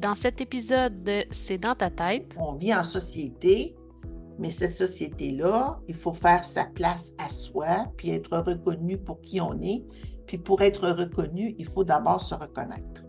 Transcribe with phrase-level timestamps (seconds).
[0.00, 2.36] Dans cet épisode de C'est dans ta tête.
[2.38, 3.74] On vit en société,
[4.38, 9.40] mais cette société-là, il faut faire sa place à soi, puis être reconnu pour qui
[9.40, 9.82] on est.
[10.28, 13.02] Puis pour être reconnu, il faut d'abord se reconnaître.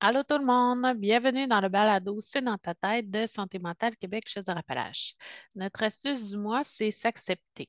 [0.00, 3.96] Allô tout le monde, bienvenue dans le balado C'est dans ta tête de Santé mentale
[3.96, 5.14] Québec chez Appalaches.
[5.54, 7.68] Notre astuce du mois, c'est s'accepter.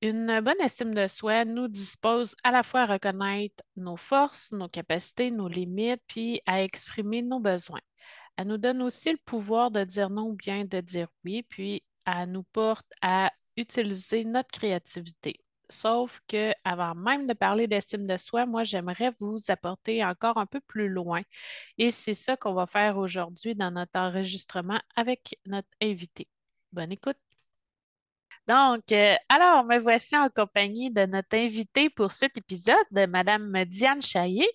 [0.00, 4.68] Une bonne estime de soi nous dispose à la fois à reconnaître nos forces, nos
[4.68, 7.80] capacités, nos limites, puis à exprimer nos besoins.
[8.36, 11.82] Elle nous donne aussi le pouvoir de dire non ou bien de dire oui, puis
[12.06, 15.40] elle nous porte à utiliser notre créativité.
[15.68, 20.46] Sauf que avant même de parler d'estime de soi, moi, j'aimerais vous apporter encore un
[20.46, 21.22] peu plus loin.
[21.76, 26.28] Et c'est ça qu'on va faire aujourd'hui dans notre enregistrement avec notre invité.
[26.72, 27.18] Bonne écoute.
[28.48, 34.00] Donc, euh, alors, me voici en compagnie de notre invité pour cet épisode, Madame Diane
[34.00, 34.48] Chaillé.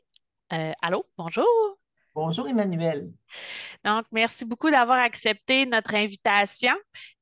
[0.52, 1.46] Euh, allô, bonjour.
[2.16, 3.12] Bonjour, Emmanuel.
[3.86, 6.73] Donc, merci beaucoup d'avoir accepté notre invitation.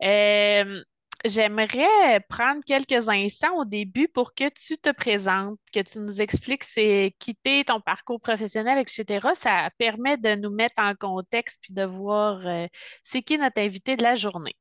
[0.02, 0.82] Euh,
[1.26, 6.64] j'aimerais prendre quelques instants au début pour que tu te présentes, que tu nous expliques
[6.64, 9.28] c'est quitter ton parcours professionnel, etc.
[9.34, 12.40] Ça permet de nous mettre en contexte puis de voir
[13.04, 14.56] c'est qui notre invité de la journée.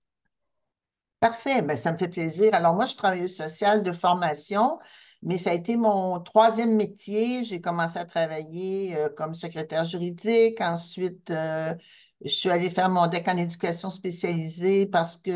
[1.20, 2.54] Parfait, ben, ça me fait plaisir.
[2.54, 4.78] Alors moi, je travaille au social de formation,
[5.22, 7.44] mais ça a été mon troisième métier.
[7.44, 10.60] J'ai commencé à travailler euh, comme secrétaire juridique.
[10.62, 11.74] Ensuite, euh,
[12.24, 15.30] je suis allée faire mon DEC en éducation spécialisée parce que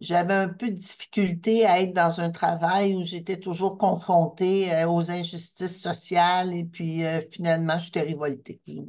[0.00, 4.88] j'avais un peu de difficulté à être dans un travail où j'étais toujours confrontée euh,
[4.88, 8.60] aux injustices sociales et puis euh, finalement, j'étais révoltée.
[8.66, 8.80] Je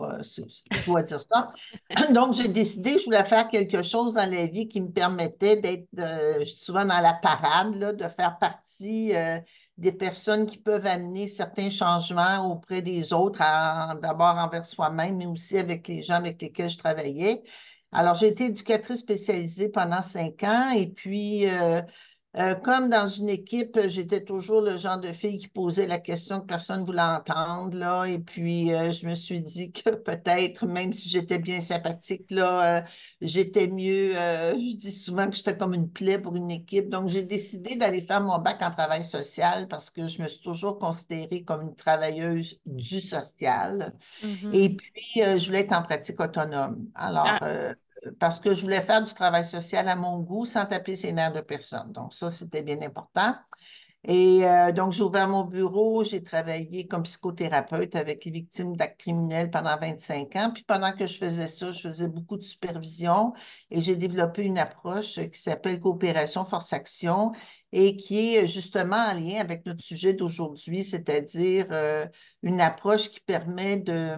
[0.86, 1.48] dois, dire ça.
[2.14, 5.88] Donc, j'ai décidé, je voulais faire quelque chose dans la vie qui me permettait d'être
[5.98, 9.14] euh, souvent dans la parade, de faire partie
[9.78, 13.40] des personnes qui peuvent amener certains changements auprès des autres,
[14.02, 17.42] d'abord envers soi-même, mais aussi avec les gens avec lesquels je travaillais.
[17.92, 21.82] Alors, j'ai été éducatrice spécialisée pendant cinq ans et puis, euh,
[22.38, 26.42] euh, comme dans une équipe, j'étais toujours le genre de fille qui posait la question
[26.42, 27.76] que personne ne voulait entendre.
[27.76, 32.30] Là, et puis, euh, je me suis dit que peut-être, même si j'étais bien sympathique,
[32.30, 32.86] là,
[33.20, 34.12] j'étais mieux.
[34.12, 36.90] je dis souvent que j'étais comme une plaie pour une équipe.
[36.90, 40.42] Donc, j'ai décidé d'aller faire mon bac en travail social parce que je me suis
[40.42, 43.96] toujours considérée comme une travailleuse du social.
[44.24, 44.54] Mm-hmm.
[44.54, 46.90] Et puis, je voulais être en pratique autonome.
[46.94, 47.74] Alors, ah
[48.20, 51.34] parce que je voulais faire du travail social à mon goût sans taper ses nerfs
[51.34, 51.92] de personne.
[51.92, 53.36] Donc, ça, c'était bien important.
[54.06, 59.02] Et euh, donc, j'ai ouvert mon bureau, j'ai travaillé comme psychothérapeute avec les victimes d'actes
[59.02, 60.52] criminels pendant 25 ans.
[60.54, 63.34] Puis pendant que je faisais ça, je faisais beaucoup de supervision
[63.72, 67.34] et j'ai développé une approche qui s'appelle coopération force-action
[67.74, 72.06] et qui est justement en lien avec notre sujet d'aujourd'hui, c'est-à-dire euh,
[72.42, 74.16] une approche qui permet de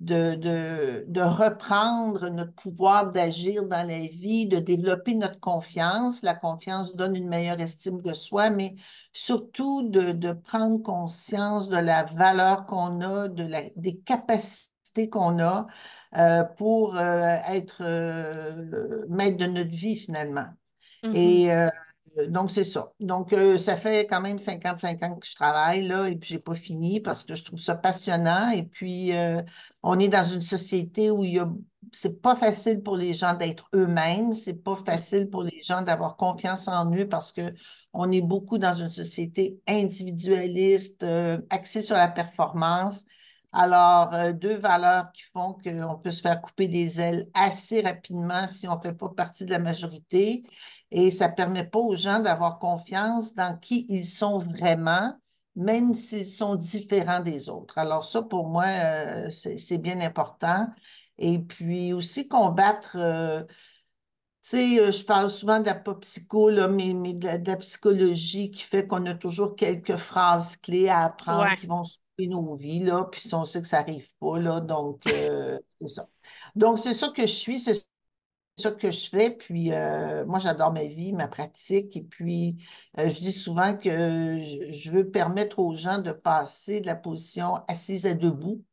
[0.00, 6.22] de, de, reprendre notre pouvoir d'agir dans la vie, de développer notre confiance.
[6.22, 8.76] La confiance donne une meilleure estime de soi, mais
[9.12, 15.66] surtout de, prendre conscience de la valeur qu'on a, de la, des capacités qu'on a
[16.16, 20.48] euh, pour euh, être euh, maître de notre vie finalement.
[21.04, 21.14] Mm-hmm.
[21.14, 21.68] Et euh,
[22.28, 22.92] donc, c'est ça.
[23.00, 26.34] Donc, euh, ça fait quand même 55 ans que je travaille là et puis je
[26.34, 28.50] n'ai pas fini parce que je trouve ça passionnant.
[28.50, 29.42] Et puis, euh,
[29.82, 31.50] on est dans une société où il y a
[31.92, 36.16] c'est pas facile pour les gens d'être eux-mêmes, c'est pas facile pour les gens d'avoir
[36.16, 37.52] confiance en eux parce que
[37.92, 41.04] on est beaucoup dans une société individualiste,
[41.50, 43.04] axée sur la performance.
[43.52, 48.68] Alors, deux valeurs qui font qu'on peut se faire couper des ailes assez rapidement si
[48.68, 50.44] on ne fait pas partie de la majorité
[50.90, 55.14] et ça ne permet pas aux gens d'avoir confiance dans qui ils sont vraiment,
[55.56, 57.78] même s'ils sont différents des autres.
[57.78, 60.68] Alors ça, pour moi, euh, c'est bien important.
[61.18, 63.42] Et puis aussi combattre, euh,
[64.42, 68.86] tu sais, euh, je parle souvent de la psycho, mais, de, la, psychologie qui fait
[68.86, 73.22] qu'on a toujours quelques phrases clés à apprendre qui vont sauver nos vies, là, puis
[73.32, 76.08] on sait que ça n'arrive pas, là, donc c'est ça.
[76.56, 77.89] Donc, c'est ça que je suis, c'est
[78.60, 79.30] ça que je fais.
[79.30, 81.96] Puis euh, moi, j'adore ma vie, ma pratique.
[81.96, 82.64] Et puis,
[82.98, 87.56] euh, je dis souvent que je, veux permettre aux gens de passer de la position
[87.68, 88.64] assise à debout,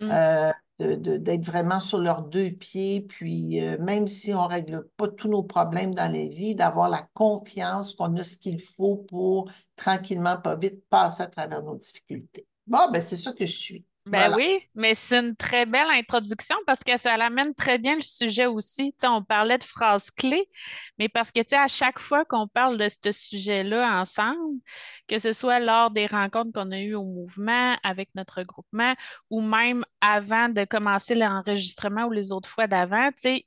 [0.00, 0.10] mmh.
[0.10, 3.02] euh, d'être vraiment sur leurs deux pieds.
[3.02, 7.08] Puis, même si on ne règle pas tous nos problèmes dans la vie, d'avoir la
[7.14, 12.46] confiance qu'on a ce qu'il faut pour tranquillement, pas vite, passer à travers nos difficultés.
[12.66, 13.86] Bon, ben c'est ça que je suis.
[14.06, 14.36] Ben Voilà.
[14.36, 18.46] oui, mais c'est une très belle introduction parce que ça l'amène très bien le sujet
[18.46, 18.94] aussi.
[19.02, 20.48] On parlait de phrases clés,
[20.98, 24.60] mais parce que tu sais, à chaque fois qu'on parle de ce sujet-là ensemble,
[25.08, 28.94] que ce soit lors des rencontres qu'on a eues au mouvement avec notre groupement
[29.28, 33.46] ou même avant de commencer l'enregistrement ou les autres fois d'avant, tu sais,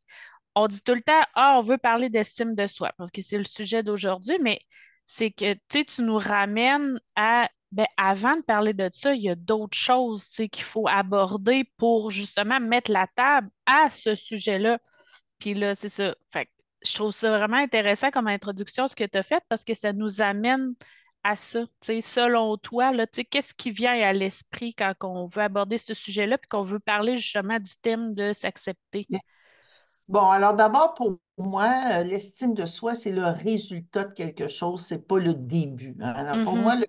[0.56, 3.38] on dit tout le temps, ah, on veut parler d'estime de soi parce que c'est
[3.38, 4.60] le sujet d'aujourd'hui, mais
[5.06, 9.22] c'est que tu sais, tu nous ramènes à ben, avant de parler de ça, il
[9.22, 14.80] y a d'autres choses, qu'il faut aborder pour justement mettre la table à ce sujet-là.
[15.40, 16.16] Puis là, c'est ça.
[16.32, 16.52] Fait que
[16.86, 19.94] je trouve ça vraiment intéressant comme introduction, ce que tu as fait, parce que ça
[19.94, 20.74] nous amène
[21.24, 21.66] à ça.
[21.82, 22.92] Selon toi,
[23.30, 27.18] qu'est-ce qui vient à l'esprit quand on veut aborder ce sujet-là, puis qu'on veut parler
[27.18, 29.08] justement du thème de s'accepter?
[30.08, 34.82] Bon, alors d'abord, pour moi, euh, l'estime de soi, c'est le résultat de quelque chose,
[34.86, 35.96] c'est pas le début.
[36.02, 36.10] hein.
[36.16, 36.58] Alors pour Mhm.
[36.58, 36.88] moi, le-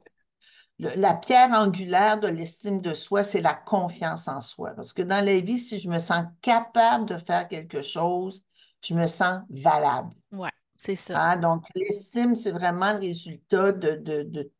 [0.80, 4.72] le- la pierre angulaire de l'estime de soi, c'est la confiance en soi.
[4.74, 8.44] Parce que dans la vie, si je me sens capable de faire quelque chose,
[8.82, 10.14] je me sens valable.
[10.32, 11.20] Ouais, c'est ça.
[11.20, 11.36] hein?
[11.36, 14.52] Donc, l'estime, c'est vraiment le résultat de, de, de,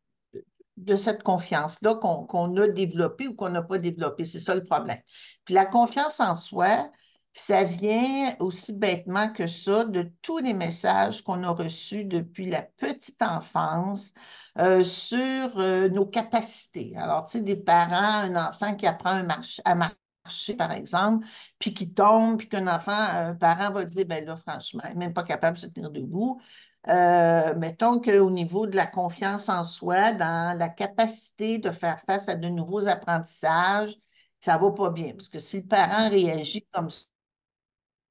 [0.76, 4.24] de cette confiance-là qu'on qu'on a développée ou qu'on n'a pas développée.
[4.26, 5.00] C'est ça le problème.
[5.44, 6.90] Puis la confiance en soi,
[7.32, 12.62] ça vient aussi bêtement que ça de tous les messages qu'on a reçus depuis la
[12.62, 14.12] petite enfance
[14.58, 16.96] euh, sur euh, nos capacités.
[16.96, 19.22] Alors, tu sais, des parents, un enfant qui apprend
[19.64, 21.26] à marcher, par exemple,
[21.58, 25.06] puis qui tombe, puis qu'un enfant, un parent va dire, ben là, franchement, il n'est
[25.06, 26.40] même pas capable de se tenir debout.
[26.88, 32.28] Euh, mettons qu'au niveau de la confiance en soi, dans la capacité de faire face
[32.28, 33.94] à de nouveaux apprentissages,
[34.40, 35.12] ça va pas bien.
[35.12, 36.88] Parce que si le parent réagit comme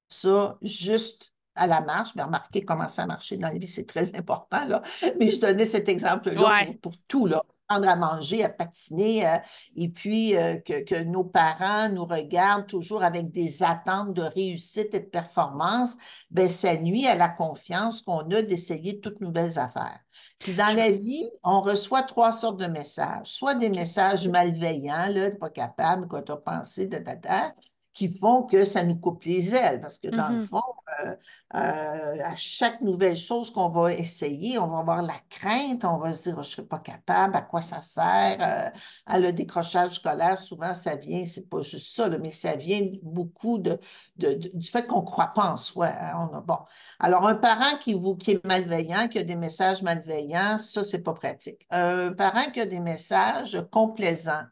[0.10, 3.86] ça juste à la marche, mais remarquez comment ça a marché dans la vie, c'est
[3.86, 4.82] très important, là.
[5.20, 7.42] Mais je donnais cet exemple-là Ouais, pour, pour tout, là.
[7.72, 9.38] Apprendre à manger, à patiner, euh,
[9.76, 14.96] et puis euh, que, que nos parents nous regardent toujours avec des attentes de réussite
[14.96, 15.96] et de performance,
[16.32, 20.00] ben, ça nuit à la confiance qu'on a d'essayer toutes nouvelles affaires.
[20.40, 20.78] Puis dans je...
[20.78, 23.28] la vie, on reçoit trois sortes de messages.
[23.28, 27.54] Soit des messages malveillants, là, t'es pas capable, quoi t'as pensé, de ta,
[28.00, 29.82] qui font que ça nous coupe les ailes.
[29.82, 30.48] Parce que dans le Mhm.
[30.50, 30.62] fond,
[31.06, 31.16] euh,
[31.56, 36.14] euh, à chaque nouvelle chose qu'on va essayer, on va avoir la crainte, on va
[36.14, 38.38] se dire, oh, je ne serai pas capable, à quoi ça sert?
[38.42, 38.70] Euh,
[39.06, 42.82] à le décrochage scolaire, souvent, ça vient, c'est pas juste ça, là, mais ça vient
[43.04, 43.80] beaucoup de,
[44.18, 45.88] de- de- du fait qu'on ne croit pas en soi.
[45.88, 46.30] hein.
[46.32, 46.58] On a, bon.
[47.00, 51.00] Alors, un parent qui, vous, qui est malveillant, qui a des messages malveillants, ça, c'est
[51.00, 51.66] pas pratique.
[51.72, 54.44] Un parent qui a des messages complaisants,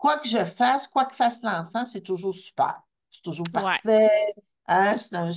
[0.00, 2.82] quoi que je fasse, quoi que fasse l'enfant, c'est toujours super.
[3.10, 4.10] C'est toujours Ouais, parfait.
[4.66, 5.30] hein, C'est un,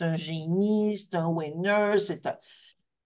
[0.00, 1.98] un- génie, c'est un winner.
[2.00, 2.38] C'est un...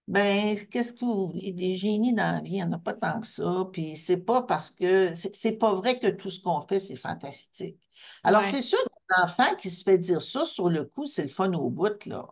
[0.07, 1.53] Ben, qu'est-ce que vous voulez?
[1.53, 3.67] Des génies dans la vie, il n'y en a pas tant que ça.
[3.73, 7.79] Puis c'est pas parce que c'est pas vrai que tout ce qu'on fait, c'est fantastique.
[8.23, 8.79] Alors, ouais, c'est sûr
[9.09, 12.05] qu'un enfant qui se fait dire ça sur le coup, c'est le fun au bout,
[12.07, 12.27] là.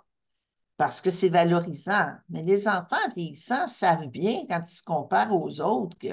[0.77, 2.13] Parce que c'est valorisant.
[2.29, 6.09] Mais les enfants vieillissants savent bien quand ils se comparent aux autres que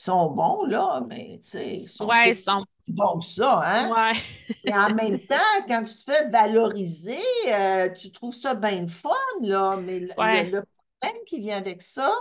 [0.00, 2.64] sont bons, là, mais tu sais, ils sont ouais, sont...
[2.88, 3.90] bons que ça, hein?
[3.90, 4.18] Ouais,
[4.64, 5.36] Et en même temps,
[5.68, 7.18] quand tu te fais valoriser,
[7.48, 9.10] euh, tu trouves ça bien fun,
[9.42, 12.14] là, mais le problème qui vient avec ça,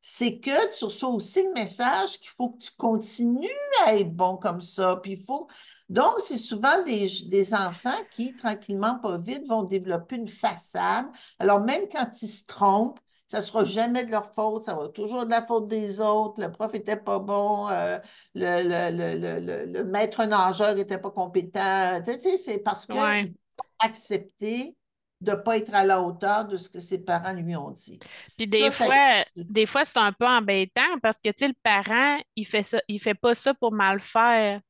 [0.00, 3.48] c'est que tu reçois aussi le message qu'il faut que tu continues
[3.86, 4.96] à être bon comme ça.
[5.02, 5.48] Puis il faut...
[5.88, 11.06] Donc, c'est souvent des, des enfants qui, tranquillement, pas vite, vont développer une façade.
[11.38, 14.88] Alors, même quand ils se trompent, ça ne sera jamais de leur faute, ça va
[14.88, 16.40] toujours de la faute des autres.
[16.40, 17.98] Le prof n'était pas bon, euh,
[18.34, 22.02] le, le, le, le, le- le maître nageur n'était pas compétent.
[22.04, 23.22] Tu sais, c'est parce ouais.
[23.22, 24.76] qu'il peut accepter
[25.20, 27.98] de ne pas être à la hauteur de ce que ses parents lui ont dit.
[28.36, 32.18] Puis des Ça, ça fois, des fois, c'est un peu embêtant parce que, le parent,
[32.36, 34.60] il fait ça, il fait pas ça pour mal faire.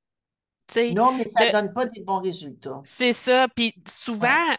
[0.90, 2.82] Non, mais ça de, ne donne pas des bons résultats.
[2.82, 3.48] c'est ça.
[3.54, 4.56] Puis souvent, Ouais.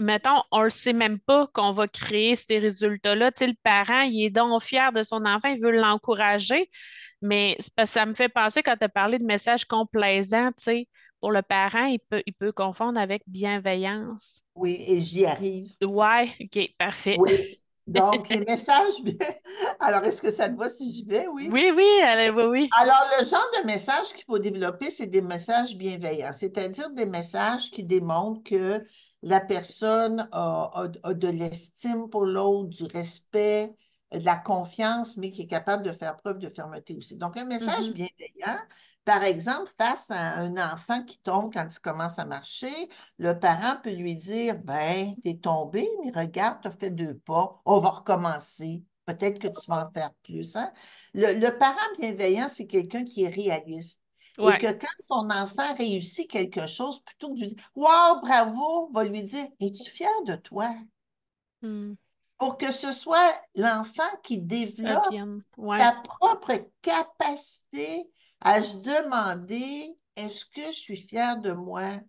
[0.00, 3.32] Mettons, on le sait même pas qu'on va créer ces résultats-là.
[3.32, 6.70] Tu sais, le parent, il est donc fier de son enfant, il veut l'encourager.
[7.22, 10.88] Mais ça me fait penser quand tu as parlé de messages complaisants, tu sais,
[11.20, 14.42] pour le parent, il peut, il peut confondre avec bienveillance.
[14.54, 15.72] Oui, et j'y arrive.
[15.82, 17.16] Ouais, OK, parfait.
[17.18, 17.60] Oui.
[17.86, 18.92] Donc, les messages.
[19.80, 21.26] Alors, est-ce que ça te va si j'y vais?
[21.28, 21.48] Oui.
[21.50, 22.68] Oui, oui, allez, oui, oui.
[22.78, 27.70] Alors, le genre de message qu'il faut développer, c'est des messages bienveillants, c'est-à-dire des messages
[27.70, 28.84] qui démontrent que
[29.24, 33.74] la personne a, a- a de l'estime pour l'autre, du respect,
[34.12, 37.16] de la confiance, mais qui est capable de faire preuve de fermeté aussi.
[37.16, 37.94] Donc, un message Mhm.
[37.94, 38.58] bienveillant,
[39.04, 42.72] par exemple, face à un enfant qui tombe quand il commence à marcher,
[43.18, 47.80] le parent peut lui dire, ben, t'es tombé, mais regarde, t'as fait deux pas, on
[47.80, 48.84] va recommencer.
[49.06, 50.72] Peut-être que tu vas en faire plus, hein?
[51.12, 54.02] Le, le parent bienveillant, c'est quelqu'un qui est réaliste.
[54.38, 58.90] Et que quand son enfant réussit quelque chose, plutôt que de lui dire Wow, bravo,
[58.92, 60.74] va lui dire Es-tu fier de toi?
[61.62, 61.94] Hmm.
[62.38, 65.14] Pour que ce soit l'enfant qui développe
[65.78, 68.08] sa propre capacité
[68.40, 72.00] à se demander Est-ce que je suis fier de moi?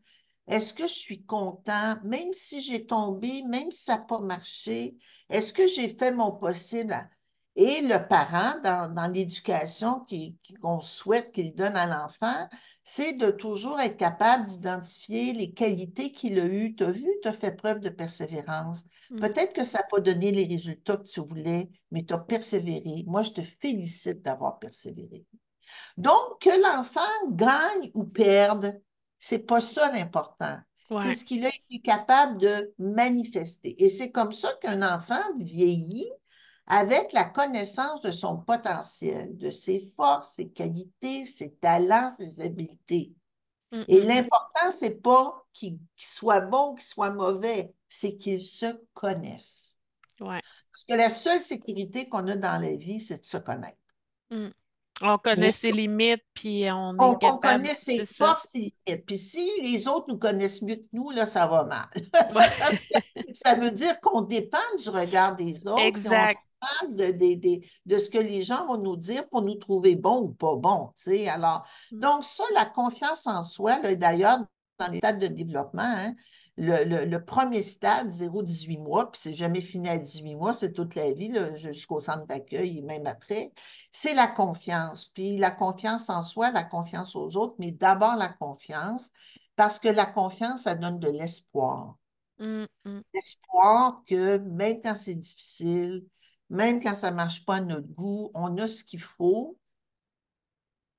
[0.48, 4.96] Est-ce que je suis content, même si j'ai tombé, même si ça n'a pas marché?
[5.30, 7.10] Est-ce que j'ai fait mon possible?
[7.58, 10.06] Et le parent, dans, l'éducation
[10.62, 12.50] qu'on souhaite qu'il donne à l'enfant,
[12.84, 16.76] c'est de toujours être capable d'identifier les qualités qu'il a eues.
[16.76, 18.84] Tu as vu, tu as fait preuve de persévérance.
[19.10, 19.20] Mm.
[19.22, 23.06] Peut-être que ça n'a pas donné les résultats que tu voulais, mais tu as persévéré.
[23.08, 25.26] Moi, je te félicite d'avoir persévéré.
[25.98, 28.80] Donc, que l'enfant gagne ou perde,
[29.18, 30.58] c'est pas ça l'important.
[31.02, 33.82] C'est ce qu'il a été capable de manifester.
[33.84, 36.12] Et c'est comme ça qu'un enfant vieillit
[36.68, 43.14] avec la connaissance de son potentiel, de ses forces, ses qualités, ses talents, ses habiletés.
[43.72, 44.08] Mm, Et mm, mm.
[44.08, 49.78] l'important, c'est pas qu'il soit bon ou qu'il soit mauvais, c'est qu'il se connaisse.
[50.72, 53.78] Parce que la seule sécurité qu'on a dans la vie, c'est de se connaître.
[55.02, 57.36] On connaît ses limites, puis on est on, capable.
[57.36, 59.06] On connaît ses forces, ses limites.
[59.06, 61.88] Puis si les autres nous connaissent mieux que nous, là, ça va mal.
[63.34, 65.82] ça veut dire qu'on dépend du regard des autres.
[65.82, 66.40] Exact.
[66.84, 70.22] On de, de, de, ce que les gens vont nous dire pour nous trouver bons
[70.22, 70.92] ou pas bons.
[71.30, 72.00] Alors, mm.
[72.00, 74.40] donc ça, la confiance en soi, d'ailleurs,
[74.80, 76.16] dans stades de développement, hein,
[76.58, 81.12] le, premier stade, 0-18 mois, puis c'est jamais fini à 18 mois, c'est toute la
[81.12, 83.52] vie, jusqu'au centre d'accueil et même après,
[83.92, 85.06] c'est la confiance.
[85.06, 89.12] Puis la confiance en soi, la confiance aux autres, mais d'abord la confiance,
[89.56, 91.98] parce que la confiance, ça donne de l'espoir.
[92.40, 93.00] Mmh, mmh.
[93.14, 96.06] L'espoir que même quand c'est difficile,
[96.50, 99.58] même quand ça ne marche pas à notre goût, on a ce qu'il faut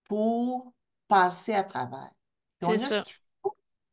[0.04, 0.72] pour
[1.08, 2.10] passer à travers.
[2.62, 3.04] Ça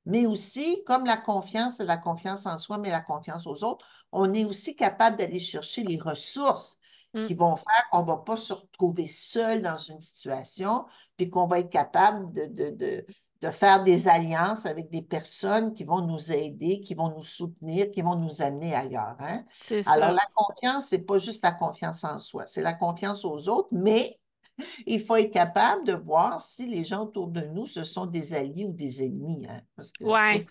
[0.05, 3.85] mais aussi, comme la confiance, c'est la confiance en soi, mais la confiance aux autres,
[4.11, 6.79] on est aussi capable d'aller chercher les ressources
[7.13, 7.25] mm.
[7.25, 11.47] qui vont faire qu'on ne va pas se retrouver seul dans une situation, puis qu'on
[11.47, 13.05] va être capable de, de,
[13.51, 18.01] faire des alliances avec des personnes qui vont nous aider, qui vont nous soutenir, qui
[18.01, 19.17] vont nous amener ailleurs.
[19.19, 19.43] Hein?
[19.85, 23.49] Alors, la confiance, ce n'est pas juste la confiance en soi, c'est la confiance aux
[23.49, 24.17] autres, mais
[24.85, 28.33] il faut être capable de voir si les gens autour de nous, ce sont des
[28.33, 29.45] alliés ou des ennemis.
[29.47, 29.61] Hein,
[30.01, 30.45] oui,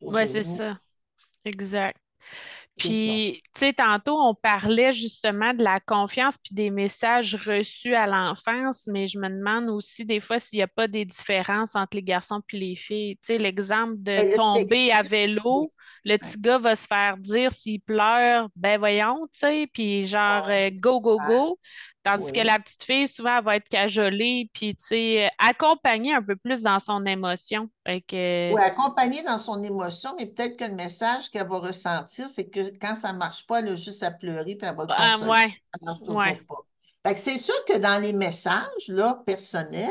[0.00, 0.78] ouais, c'est ça.
[1.44, 1.96] Exact.
[2.76, 8.06] Puis, tu sais, tantôt, on parlait justement de la confiance puis des messages reçus à
[8.06, 11.96] l'enfance, mais je me demande aussi des fois s'il n'y a pas des différences entre
[11.96, 13.16] les garçons puis les filles.
[13.16, 15.72] Tu sais, l'exemple de ben, tomber à vélo,
[16.04, 20.46] le petit gars va se faire dire s'il pleure, ben voyons, tu sais, puis genre
[20.48, 21.58] euh, go, go, go.
[22.06, 26.22] Tandis que la petite fille, souvent, elle va être cajolée, puis, tu sais, accompagnée un
[26.22, 27.68] peu plus dans son émotion.
[27.84, 28.54] Que...
[28.54, 32.70] Oui, accompagnée dans son émotion, mais peut-être que le message qu'elle va ressentir, c'est que
[32.80, 35.48] quand ça ne marche pas, elle a juste à pleurer, puis elle va ah, ouais.
[35.48, 36.22] Ça marche toujours
[37.04, 37.16] pas.
[37.16, 39.90] c'est sûr que dans les messages là, personnels,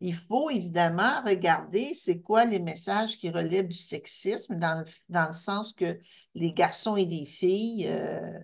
[0.00, 5.28] il faut évidemment regarder c'est quoi les messages qui relèvent du sexisme, dans le, dans
[5.28, 5.98] le sens que
[6.34, 8.38] les garçons et les filles, euh,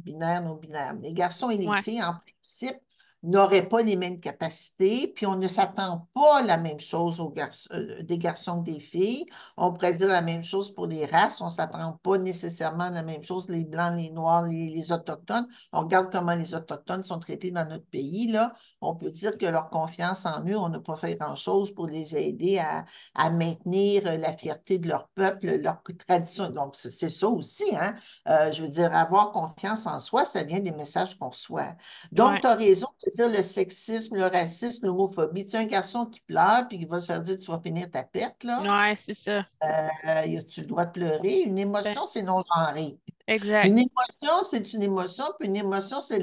[0.00, 0.94] binaire, non binaire.
[1.02, 2.80] Les garçons et les filles, en principe,
[3.22, 7.68] n'auraient pas les mêmes capacités, puis on ne s'attend pas la même chose aux garçons,
[7.72, 9.26] euh, des garçons que des filles.
[9.56, 13.02] On pourrait dire la même chose pour les races, on ne s'attend pas nécessairement la
[13.02, 15.46] même chose, les Blancs, les Noirs, les, Autochtones.
[15.72, 18.54] On regarde comment les Autochtones sont traités dans notre pays, là.
[18.80, 22.16] On peut dire que leur confiance en eux, on n'a pas fait grand-chose pour les
[22.16, 26.50] aider à, maintenir la fierté de leur peuple, leur tradition.
[26.50, 27.94] Donc, c'est ça aussi, hein.
[28.28, 31.74] Euh, je veux dire, avoir confiance en soi, ça vient des messages qu'on reçoit.
[32.12, 35.46] Donc, tu as raison dire le sexisme, le racisme, l'homophobie.
[35.46, 37.90] Tu as un garçon qui pleure puis qui va se faire dire tu vas finir
[37.90, 38.60] ta perte, là.
[38.62, 39.38] Oui, c'est ça.
[39.62, 41.42] Euh, as-tu le droit de pleurer?
[41.42, 42.98] Une émotion, c'est non-genré.
[43.26, 43.66] Exact.
[43.66, 46.18] Une émotion, c'est une émotion, puis une émotion, c'est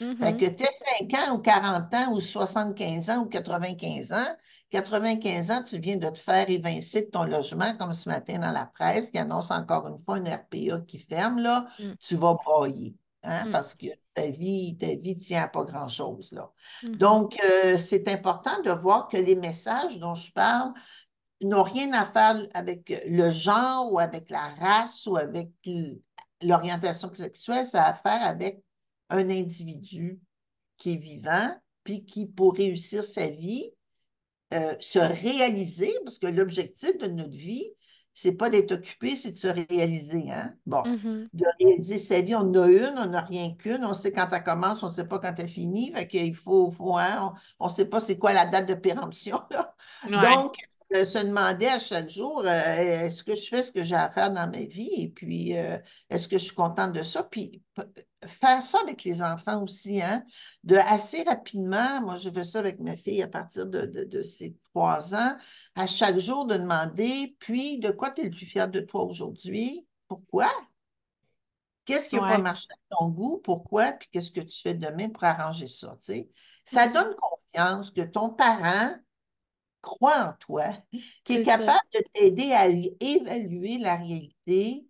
[0.00, 0.36] Fait mm-hmm.
[0.38, 4.36] que tu aies 5 ans ou 40 ans ou 75 ans ou 95 ans,
[4.70, 8.52] 95 ans, tu viens de te faire évincer de ton logement, comme ce matin dans
[8.52, 11.92] la presse, qui annonce encore une fois une RPA qui ferme, là, mm.
[12.00, 12.96] tu vas broyer.
[13.22, 13.50] Hein, mm.
[13.50, 16.32] parce que ta vie, ta vie ne tient à pas grand-chose.
[16.32, 16.50] là.
[16.82, 16.96] Mm-hmm.
[16.96, 20.72] Donc, euh, c'est important de voir que les messages dont je parle
[21.42, 25.50] n'ont rien à faire avec le genre ou avec la race ou avec
[26.42, 28.62] l'orientation sexuelle, ça a à faire avec
[29.10, 30.20] un individu
[30.78, 33.72] qui est vivant, puis qui, pour réussir sa vie,
[34.52, 37.66] euh, se réaliser, parce que l'objectif de notre vie,
[38.14, 40.30] c'est pas d'être occupé, c'est de se réaliser.
[40.30, 40.54] Hein?
[40.66, 41.28] Bon, Mhm.
[41.32, 44.28] de réaliser sa vie, on en a une, on n'a rien qu'une, on sait quand
[44.32, 47.68] elle commence, on ne sait pas quand elle finit, fait qu'il faut, faut hein, on
[47.68, 49.40] ne sait pas c'est quoi la date de péremption.
[49.50, 49.74] Là.
[50.04, 50.56] Ouais, Donc,
[50.94, 52.46] euh, se demander à chaque jour, euh,
[53.06, 55.78] est-ce que je fais ce que j'ai à faire dans ma vie et puis euh,
[56.10, 57.22] est-ce que je suis contente de ça?
[57.22, 57.62] Puis
[58.30, 60.24] faire ça avec les enfants aussi, hein?
[60.64, 64.22] De assez rapidement, moi je fais ça avec ma fille à partir de, de, de
[64.22, 65.36] ses trois ans,
[65.74, 69.04] à chaque jour de demander, puis de quoi tu es le plus fier de toi
[69.04, 69.86] aujourd'hui?
[70.08, 70.50] Pourquoi?
[71.84, 73.38] Qu'est-ce qui n'a pas marché à ton goût?
[73.42, 73.92] Pourquoi?
[73.92, 75.96] Puis qu'est-ce que tu fais demain pour arranger ça?
[76.00, 76.30] tu sais?
[76.64, 76.92] Ça Mhm.
[76.92, 78.94] donne confiance que ton parent
[79.82, 80.68] croit en toi,
[81.24, 81.56] qui est ça.
[81.56, 84.86] capable de t'aider à évaluer la réalité,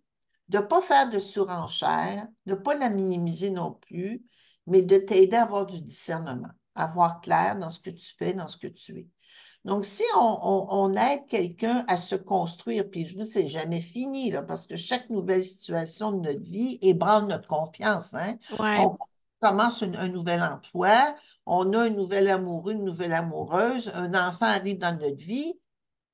[0.51, 4.23] de ne pas faire de surenchère, de ne pas la minimiser non plus,
[4.67, 8.33] mais de t'aider à avoir du discernement, à voir clair dans ce que tu fais,
[8.33, 9.07] dans ce que tu es.
[9.65, 13.47] Donc, si on, on- on aide quelqu'un à se construire, puis je vous dis, c'est
[13.47, 18.37] jamais fini, là, parce que chaque nouvelle situation de notre vie ébranle notre confiance, hein?
[18.59, 18.85] Ouais.
[18.85, 18.97] On
[19.41, 21.15] commence une- un nouvel emploi,
[21.45, 25.53] on a un nouvel amoureux, une nouvelle amoureuse, un enfant arrive dans notre vie,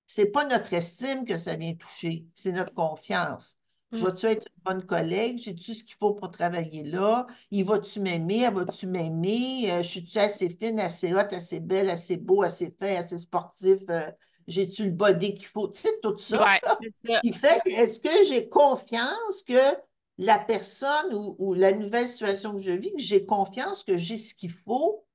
[0.08, 3.57] c'est pas notre estime que ça vient toucher, c'est notre confiance.
[3.94, 4.08] Je Mm.
[4.08, 5.40] vais-tu être une bonne collègue?
[5.40, 7.28] J'ai-tu ce qu'il faut pour travailler là?
[7.52, 8.40] Il va-tu m'aimer?
[8.42, 9.72] Elle va-tu m'aimer?
[9.72, 13.80] Euh, je suis-tu assez fine, assez haute, assez belle, assez beau, assez fait, assez sportif?
[13.90, 14.12] Euh,
[14.48, 15.68] j'ai-tu le body qu'il faut?
[15.70, 17.24] Tu sais, tout ça, Ouais, là, c'est ça.
[17.24, 19.76] qui fait que est-ce que j'ai confiance que
[20.18, 24.18] la personne ou, ou la nouvelle situation que je vis, que j'ai confiance que j'ai
[24.18, 25.06] ce qu'il faut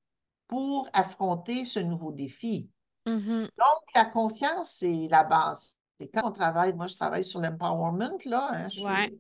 [0.49, 2.71] pour affronter ce nouveau défi?
[3.07, 3.49] Mhm.
[3.59, 5.75] Donc, la confiance, c'est la base.
[6.03, 8.51] Et quand on travaille, moi, je travaille sur l'empowerment, là.
[8.53, 9.13] hein, Ouais.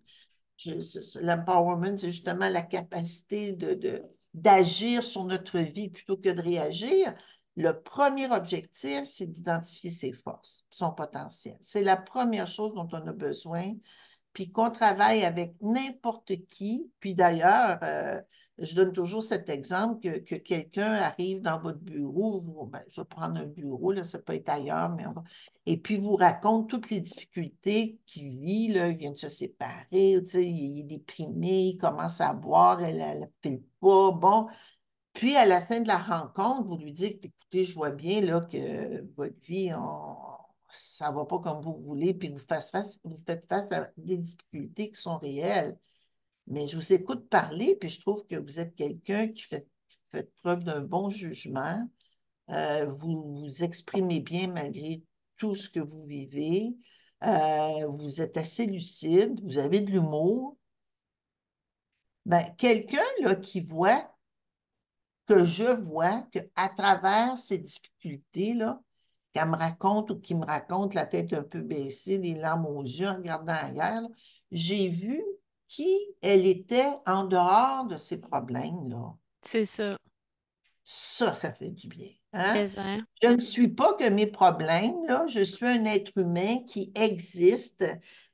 [1.20, 4.02] l'empowerment, c'est justement la capacité de-
[4.34, 7.14] d'agir sur notre vie plutôt que de réagir.
[7.56, 11.56] Le premier objectif, c'est d'identifier ses forces, son potentiel.
[11.60, 13.74] C'est la première chose dont on a besoin
[14.32, 16.90] puis qu'on travaille avec n'importe qui.
[17.00, 18.20] Puis d'ailleurs, euh,
[18.58, 23.00] je donne toujours cet exemple que, que quelqu'un arrive dans votre bureau, vous- ben, je
[23.00, 25.24] vais prendre un bureau, là, ça peut être ailleurs, mais on va-
[25.66, 30.12] et puis vous raconte toutes les difficultés qu'il vit, là, il vient de se séparer,
[30.34, 34.48] il, est déprimé, il commence à boire, elle ne file pas, bon.
[35.14, 38.40] Puis à la fin de la rencontre, vous lui dites, écoutez, je vois bien là,
[38.42, 40.31] que votre vie, on-
[40.72, 44.90] ça ne va pas comme vous voulez, puis vous, vous faites face à des difficultés
[44.90, 45.78] qui sont réelles.
[46.46, 49.68] Mais je vous écoute parler, puis je trouve que vous êtes quelqu'un qui fait,
[50.10, 51.88] fait preuve d'un bon jugement.
[52.50, 55.02] Euh, vous vous exprimez bien malgré
[55.36, 56.76] tout ce que vous vivez.
[57.22, 60.56] Euh, vous êtes assez lucide, vous avez de l'humour.
[62.26, 64.12] Ben, quelqu'un qui voit
[65.26, 68.80] que je vois qu'à travers ces difficultés-là,
[69.32, 72.82] qu'elle me raconte ou qui me raconte la tête un peu baissée, les larmes aux
[72.82, 74.08] yeux en regardant ailleurs,
[74.50, 75.22] j'ai vu
[75.68, 79.14] qui elle était en dehors de ces problèmes-là.
[79.42, 79.96] C'est ça.
[80.84, 82.10] Ça, ça fait du bien.
[82.32, 82.66] Hein?
[83.22, 85.26] Je ne suis pas que mes problèmes, là.
[85.28, 87.84] Je suis un être humain qui existe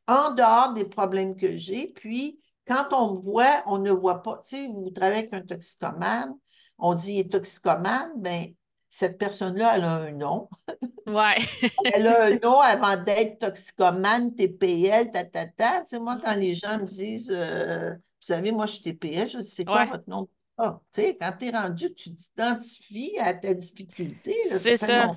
[0.06, 1.88] en dehors des problèmes que j'ai.
[1.88, 4.42] Puis, quand on me voit, on ne voit pas.
[4.44, 6.34] Tu sais, vous travaillez avec un toxicomane,
[6.78, 8.48] on dit il est toxicomane, bien,
[8.88, 10.48] cette personne-là, elle a un nom.
[11.06, 11.36] Ouais.
[11.94, 15.80] Elle a un nom avant d'être toxicomane, TPL, tatata.
[15.82, 19.28] Tu sais, moi, quand les gens me disent, euh, vous savez, moi, je suis TPL,
[19.28, 19.86] je dis, c'est quoi Ouais.
[19.86, 20.28] votre nom?
[20.58, 25.12] Ah, tu sais, quand tu es rendu que tu t'identifies à ta difficulté, C'est ça.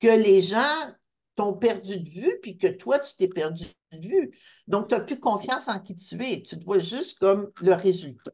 [0.00, 0.92] que les gens
[1.36, 4.38] t'ont perdu de vue, puis que toi, tu t'es perdu de vue.
[4.66, 6.42] Donc, tu n'as plus confiance en qui tu es.
[6.42, 8.32] Tu te vois juste comme le résultat.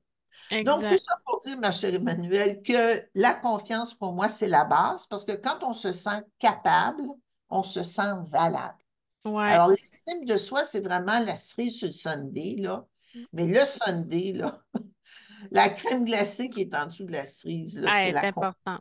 [0.50, 4.64] Donc, tout ça pour dire, ma chère Emmanuelle, que la confiance, pour moi, c'est la
[4.64, 7.02] base, parce que quand on se sent capable,
[7.50, 8.78] on se sent valable.
[9.24, 9.44] Ouais.
[9.44, 12.84] Alors, l'estime de soi, c'est vraiment la cerise sur le sundae, là.
[13.32, 14.60] Mais le sundae, là,
[15.50, 18.26] la crème glacée qui est en dessous de la cerise, là, Ah, c'est est la
[18.26, 18.78] important.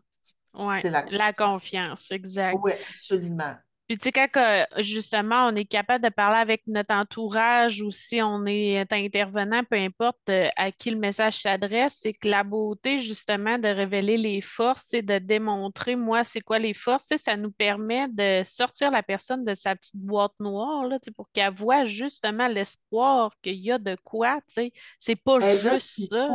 [0.54, 0.80] Ouais.
[0.82, 2.58] C'est la La confiance, exact.
[2.62, 3.56] Oui, absolument.
[3.88, 8.22] Puis tu sais, quand justement on est capable de parler avec notre entourage ou si
[8.22, 13.00] on est intervenant, peu importe euh, à qui le message s'adresse, c'est que la beauté
[13.00, 17.52] justement de révéler les forces et de démontrer moi c'est quoi les forces, ça nous
[17.52, 22.48] permet de sortir la personne de sa petite boîte noire là, pour qu'elle voit justement
[22.48, 26.30] l'espoir qu'il y a de quoi, tu sais, c'est pas Elle juste ça.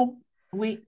[0.52, 0.84] Oui.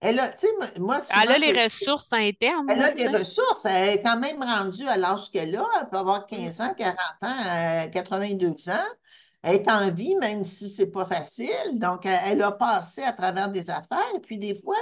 [0.00, 3.64] Elle a, tu sais, moi- Elle a les ressources internes, elle a des ressources.
[3.66, 5.66] Elle est quand même rendue à l'âge qu'elle a.
[5.80, 6.26] Elle peut avoir Mm.
[6.26, 8.84] 15 ans, 40 ans, euh, 82 ans.
[9.42, 11.50] Elle est en vie, même si c'est pas facile.
[11.78, 14.06] Donc, elle, elle a passé à travers des affaires.
[14.16, 14.76] Et puis, des fois,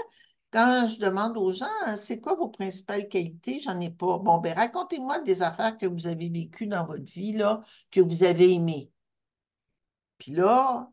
[0.52, 3.60] quand je demande aux gens, c'est quoi vos principales qualités?
[3.60, 4.18] J'en ai pas.
[4.18, 8.22] Bon, ben racontez-moi des affaires que vous avez vécues dans votre vie, là, que vous
[8.24, 8.90] avez aimées.
[10.18, 10.88] Puis là,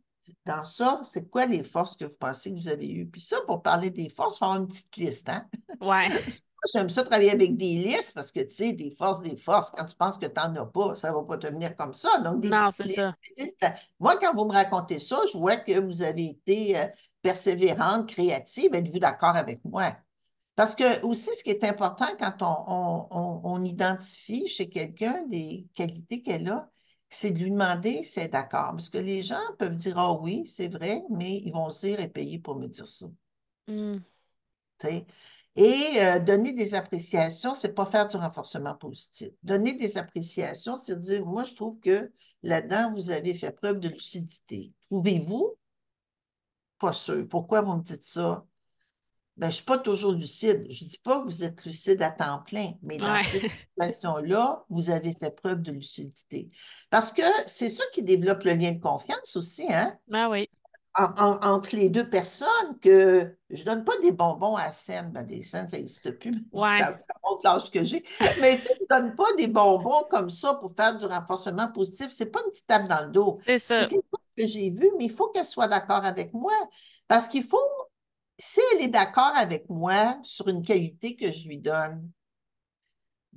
[0.46, 3.08] dans ça, c'est quoi les forces que vous pensez que vous avez eues?
[3.08, 5.48] Puis ça, pour parler des forces, il faut avoir une petite liste, hein?
[5.82, 6.10] Ouais.
[6.74, 9.86] J'aime ça travailler avec des listes parce que, tu sais, des forces, des forces, quand
[9.86, 12.20] tu penses que tu n'en as pas, ça ne va pas te venir comme ça.
[12.20, 13.16] Donc, des Non, c'est ça.
[13.38, 13.66] listes.
[14.00, 16.88] Moi, quand vous me racontez ça, je vois que vous avez été euh,
[17.22, 18.74] persévérante, créative.
[18.74, 19.96] Êtes-vous d'accord avec moi?
[20.56, 25.24] Parce que aussi, ce qui est important quand on, on- on- on identifie chez quelqu'un
[25.28, 26.70] des qualités qu'elle a,
[27.10, 28.72] c'est de lui demander si elle est d'accord.
[28.72, 32.00] Parce que les gens peuvent dire, ah oui, c'est vrai, mais ils vont se dire
[32.00, 33.08] et payer pour me dire ça.
[33.68, 33.98] Hmm.
[35.56, 39.30] Et euh, donner des appréciations, c'est pas faire du renforcement positif.
[39.44, 42.12] Donner des appréciations, c'est dire, moi, je trouve que
[42.44, 44.74] là-dedans, vous avez fait preuve de lucidité.
[44.90, 45.56] Trouvez-vous?
[46.80, 47.28] Pas sûr.
[47.30, 48.46] Pourquoi vous me dites ça?
[49.38, 50.66] Ben, je ne suis pas toujours lucide.
[50.70, 53.24] Je ne dis pas que vous êtes lucide à temps plein, mais dans Ouais.
[53.24, 53.42] cette
[53.78, 56.50] situation-là, vous avez fait preuve de lucidité.
[56.90, 59.98] Parce que c'est ça qui développe le lien de confiance aussi, hein?
[60.08, 60.50] Ben oui.
[60.98, 65.12] en- en- entre les deux personnes que je ne donne pas des bonbons à scène.
[65.12, 66.46] Ben, des scènes, ça n'existe plus.
[66.54, 66.80] Ouais.
[66.80, 68.06] Ça, ça montre l'âge que j'ai.
[68.40, 72.16] Mais tu ne donne pas des bonbons comme ça pour faire du renforcement positif.
[72.16, 73.40] Ce n'est pas une petite tape dans le dos.
[73.46, 73.88] C'est C'est ça.
[73.88, 76.54] quelque chose que j'ai vu, mais il faut qu'elle soit d'accord avec moi.
[77.10, 77.60] Parce qu'il faut,
[78.40, 82.12] si elle est d'accord avec moi sur une qualité que je lui donne,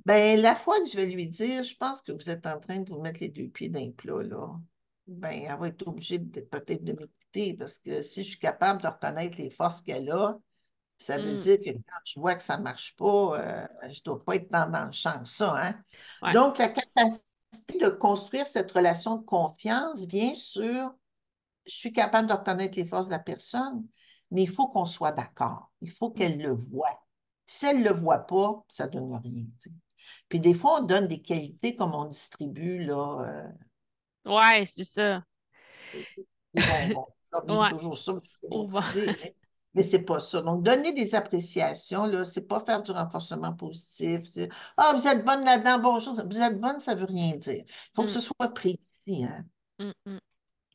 [0.05, 2.79] ben, la fois que je vais lui dire, je pense que vous êtes en train
[2.79, 4.59] de vous mettre les deux pieds dans le plat, là,
[5.07, 8.87] ben, elle va être obligée peut-être de m'écouter parce que si je suis capable de
[8.87, 10.39] reconnaître les forces qu'elle a,
[10.99, 11.35] ça veut Hmm.
[11.35, 14.35] dire que quand je vois que ça ne marche pas, euh, je ne dois pas
[14.37, 15.83] être dans, dans le champ de ça, hein.
[16.21, 16.33] Ouais.
[16.33, 20.95] Donc, la capacité de construire cette relation de confiance vient sur
[21.65, 23.87] je suis capable de reconnaître les forces de la personne,
[24.31, 25.71] mais il faut qu'on soit d'accord.
[25.81, 27.05] Il faut qu'elle le voie.
[27.47, 29.45] Si elle ne le voit pas, ça ne donne rien.
[29.61, 29.75] tu sais.
[30.29, 33.49] Puis des fois, on donne des qualités comme on distribue là, euh,
[34.25, 35.23] Ouais, c'est ça.
[36.53, 37.07] bonbons.
[37.33, 37.69] J'oublie Ouais.
[37.69, 38.13] toujours ça,
[39.73, 40.41] mais, c'est pas ça.
[40.41, 44.21] Donc, donner des appréciations, là, c'est pas faire du renforcement positif.
[44.77, 46.15] Ah, vous êtes bonne là-dedans, bonjour.
[46.15, 47.63] Vous êtes bonne, ça veut rien dire.
[47.67, 48.13] Il faut que Hmm.
[48.13, 49.45] ce soit précis, hein.
[49.79, 50.17] Hmm.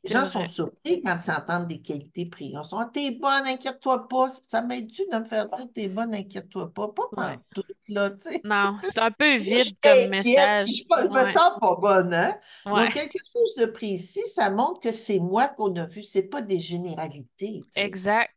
[0.05, 2.53] Les gens sont surpris quand ils entendent des qualités prises.
[2.55, 4.31] Ils sont Ah, T'es bonne, inquiète-toi pas.
[4.49, 6.89] Ça m'aide-tu de me faire dire T'es bonne, inquiète-toi pas?
[6.89, 7.39] Pas Ouais.
[7.55, 8.41] tout, là, tu sais.
[8.45, 10.69] Non, c'est un peu vide comme message.
[10.69, 12.39] je, me sens pas bonne, hein?
[12.67, 12.85] Ouais.
[12.85, 16.43] Donc, quelque chose de précis, ça montre que c'est moi qu'on a vu, c'est pas
[16.43, 17.87] des généralités, tu sais.
[17.87, 18.31] Exact.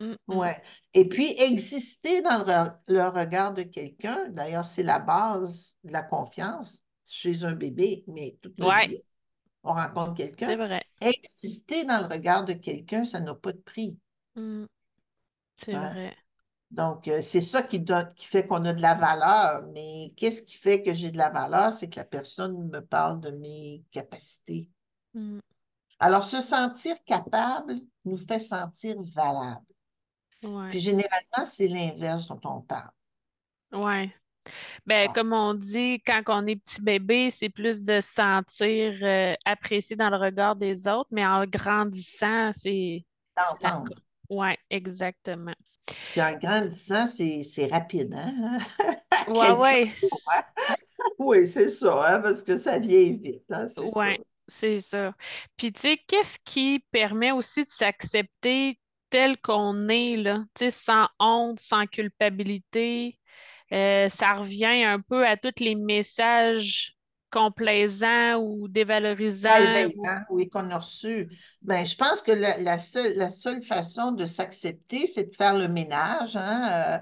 [0.00, 0.14] Hmm.
[0.28, 0.60] Ouais.
[0.92, 5.92] Et puis, exister dans le, re- le regard de quelqu'un, d'ailleurs, c'est la base de
[5.92, 9.02] la confiance chez un bébé, mais toute notre vie,
[9.64, 10.56] on rencontre c'est quelqu'un.
[10.56, 10.84] vrai.
[11.00, 13.98] Exister dans le regard de quelqu'un, ça n'a pas de prix.
[14.36, 14.66] Hmm.
[15.56, 16.16] C'est vrai.
[16.70, 19.62] Donc, euh, c'est ça qui donne, qui fait qu'on a de la valeur.
[19.72, 21.72] Mais qu'est-ce qui fait que j'ai de la valeur?
[21.72, 24.68] C'est que la personne me parle de mes capacités.
[25.14, 25.38] Hmm.
[25.98, 29.64] Alors, se sentir capable nous fait sentir valable.
[30.42, 30.70] Ouais.
[30.70, 32.90] Puis, généralement, c'est l'inverse dont on parle.
[33.72, 34.14] Ouais.
[34.86, 38.94] Ben, Ah, comme on dit, quand on est petit bébé, c'est plus de se sentir
[39.02, 43.04] euh, apprécié dans le regard des autres, mais en grandissant, c'est
[43.60, 43.82] la...
[44.28, 45.54] Ouais, exactement.
[46.12, 48.58] Puis, en grandissant, c'est rapide, hein?
[49.26, 49.92] Ouais, ouais,
[50.28, 50.42] hein?
[51.18, 53.98] Oui, c'est ça, hein, parce que ça vieillit vite, hein, c'est ça.
[53.98, 55.14] ouais, c'est ça.
[55.56, 58.80] Puis, tu sais, qu'est-ce qui permet aussi de s'accepter
[59.10, 63.18] tel qu'on est, là, tu sais, sans honte, sans culpabilité?
[63.72, 66.96] Euh, ça revient un peu à tous les messages
[67.30, 69.48] complaisants ou dévalorisants.
[69.86, 71.30] ou- Malveillant, oui, qu'on a reçu.
[71.62, 75.54] Ben, je pense que la, la seule, la seule façon de s'accepter, c'est de faire
[75.58, 76.34] le ménage.
[76.36, 76.96] Hein?
[76.96, 76.98] Euh,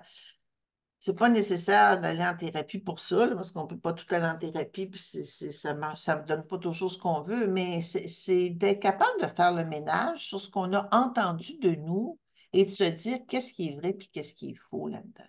[1.01, 4.25] c'est pas nécessaire d'aller en thérapie pour ça, là, parce qu'on peut pas tout aller
[4.27, 8.09] en thérapie, puis ça ne ça me donne pas toujours ce qu'on veut, mais c'est,
[8.09, 12.19] c'est d'être capable de faire le ménage sur ce qu'on a entendu de nous
[12.53, 15.25] et de se dire qu'est-ce qui est vrai puis qu'est-ce qui est faux là-dedans.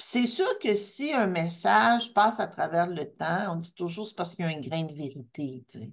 [0.00, 4.16] C'est sûr que si un message passe à travers le temps, on dit toujours c'est
[4.16, 5.64] parce qu'il y a un grain de vérité.
[5.68, 5.90] tu sais.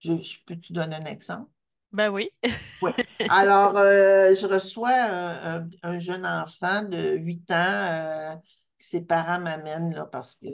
[0.00, 1.50] Je, je peux-tu donner un exemple?
[1.92, 2.30] Ben oui.
[3.28, 8.34] Alors, euh, je reçois un, un- un jeune enfant de 8 ans euh,
[8.78, 10.52] que ses parents m'amènent là, parce qu'il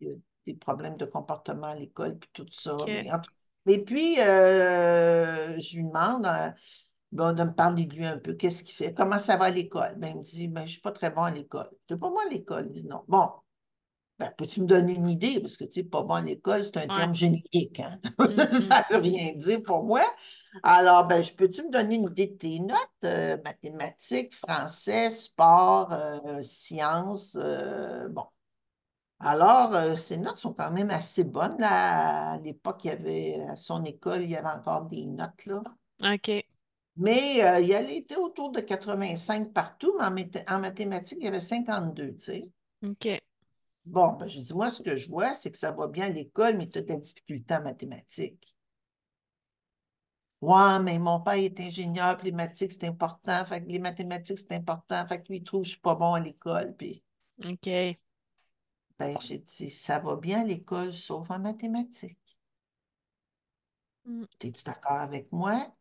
[0.00, 0.14] y a
[0.46, 2.88] des problèmes de comportement à l'école puis tout ça.
[2.92, 3.06] Mais,
[3.66, 6.26] et puis, euh, je lui demande
[7.14, 8.34] bon, de me parler de lui un peu.
[8.34, 8.94] Qu'est-ce qu'il fait?
[8.94, 9.96] Comment ça va à l'école?
[9.98, 11.70] Ben, il me dit, ben, je ne suis pas très bon à l'école.
[11.88, 12.66] Je ne pas bon à l'école?
[12.68, 13.04] Il dit non.
[13.08, 13.30] Bon,
[14.18, 15.40] Ben, peux-tu me donner une idée?
[15.40, 16.94] Parce que, tu sais, pas bon à l'école, c'est un Ouais.
[16.94, 18.00] terme générique, hein?
[18.52, 20.02] Ça ne veut rien dire pour moi.
[20.62, 22.78] Alors, ben, je peux-tu me donner une idée de tes notes?
[23.04, 28.24] Euh, mathématiques, français, sport, euh, sciences, euh, bon.
[29.20, 31.58] Alors, ces notes sont quand même assez bonnes.
[31.58, 32.32] Là.
[32.34, 35.62] À l'époque, il y avait, à son école, il y avait encore des notes, là.
[36.00, 36.44] OK.
[36.96, 41.24] Mais euh, il allait était autour de 85 partout, mais en, mathé- en mathématiques, il
[41.24, 42.52] y avait 52, tu sais.
[42.82, 43.20] OK.
[43.86, 46.08] Bon, ben, je dis, moi, ce que je vois, c'est que ça va bien à
[46.10, 48.54] l'école, mais tu as de la difficulté en mathématiques.
[50.40, 53.44] Ouais, mais mon père est ingénieur, puis les mathématiques, c'est important.
[53.46, 55.04] Fait que les mathématiques, c'est important.
[55.08, 56.76] Fait que lui, il trouve que je suis pas bon à l'école.
[56.76, 57.02] Puis,
[57.44, 57.98] OK.
[58.98, 62.18] ben, j'ai dit, ça va bien à l'école, sauf en mathématiques.
[64.08, 64.24] Mm.
[64.40, 65.74] Es-tu d'accord avec moi?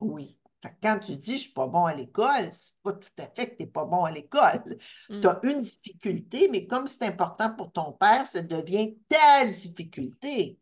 [0.00, 0.38] Oui.
[0.62, 3.26] Fait que quand tu dis je suis pas bon à l'école, c'est pas tout à
[3.28, 4.78] fait que tu n'es pas bon à l'école.
[5.08, 5.20] Mm.
[5.20, 10.58] Tu as une difficulté, mais comme c'est important pour ton père, ça devient ta difficulté.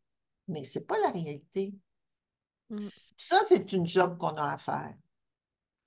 [0.47, 1.75] Mais ce n'est pas la réalité.
[2.71, 2.89] Mm.
[3.17, 4.95] Ça, c'est une job qu'on a à faire.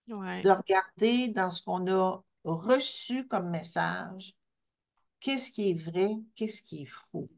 [0.10, 0.42] Ouais.
[0.42, 4.36] De regarder dans ce qu'on a reçu comme message,
[5.22, 7.30] qu'est-ce qui est vrai, qu'est-ce qui est faux.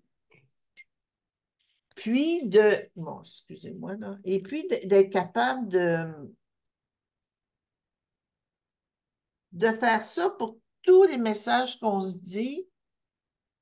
[1.95, 6.07] Puis de, bon, excusez-moi là, et puis d'être capable de,
[9.51, 12.67] de faire ça pour tous les messages qu'on se dit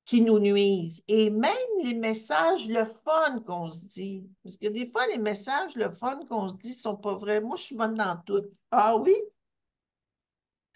[0.04, 1.02] qui nous nuisent.
[1.08, 1.52] Et même
[1.84, 4.28] les messages, le fun qu'on se dit.
[4.42, 7.40] Parce que des fois, les messages, le fun qu'on se dit sont pas vrais.
[7.40, 8.42] Moi, je suis bonne dans tout.
[8.70, 9.14] Ah oui?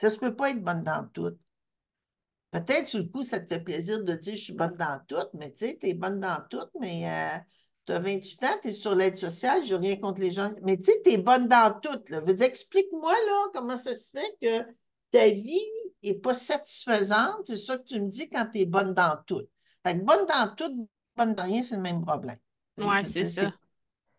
[0.01, 1.37] Ça se peut pas être bonne dans tout.
[2.65, 5.17] Peut-être, sur le coup, ça te fait plaisir de dire je suis bonne dans tout,
[5.35, 7.03] mais tu sais, tu es bonne dans tout, mais
[7.87, 10.53] tu as 28 ans, tu es sur l'aide sociale, je n'ai rien contre les gens.
[10.63, 12.01] Mais tu sais, tu es bonne dans tout.
[12.09, 12.21] Là.
[12.21, 14.73] Veux dire, explique-moi là, comment ça se fait que
[15.11, 15.61] ta vie
[16.03, 17.43] n'est pas satisfaisante.
[17.47, 19.43] C'est ça que tu me dis quand tu es bonne dans tout.
[19.85, 22.39] Fait que bonne dans tout, bonne dans rien, c'est le même problème.
[22.79, 23.53] Je veux c'est ça.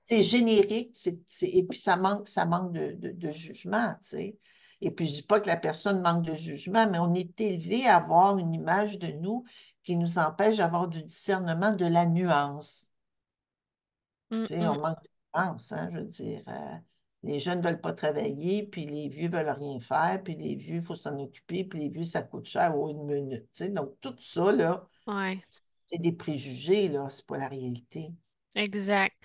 [0.06, 0.98] c'est générique,
[1.42, 4.38] et puis ça manque, ça manque de, de- de jugement, tu sais.
[4.82, 7.86] Et puis je dis pas que la personne manque de jugement, mais on est élevé
[7.88, 9.44] à avoir une image de nous
[9.84, 12.92] qui nous empêche d'avoir du discernement de la nuance.
[14.32, 14.68] Mm, Tu sais, mm.
[14.68, 15.10] on manque de
[15.40, 16.44] nuance, hein, je veux dire.
[16.48, 16.76] euh,
[17.24, 20.76] les jeunes ne veulent pas travailler, puis les vieux veulent rien faire, puis les vieux,
[20.78, 23.48] il faut s'en occuper, puis les vieux, ça coûte cher ou une minute.
[23.54, 23.70] tu sais.
[23.70, 25.44] Donc, tout ça, là, Ouais.
[25.88, 28.14] c'est des préjugés, là, c'est pas la réalité.
[28.58, 29.16] Exact.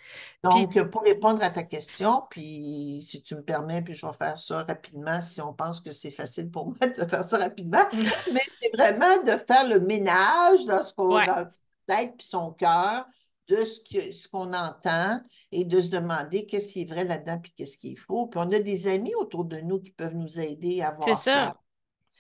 [0.43, 4.13] Puis, Donc, pour répondre à ta question, puis si tu me permets, puis je vais
[4.13, 7.85] faire ça rapidement si on pense que c'est facile pour moi de faire ça rapidement,
[8.33, 11.27] mais c'est vraiment de faire le ménage dans ce qu'on ouais.
[11.27, 13.07] dans sa tête puis son cœur
[13.49, 17.39] de ce que, ce qu'on entend et de se demander qu'est-ce qui est vrai là-dedans
[17.39, 18.27] puis qu'est-ce qui est faux.
[18.27, 21.17] Puis on a des amis autour de nous qui peuvent nous aider à C'est voir
[21.17, 21.57] ça.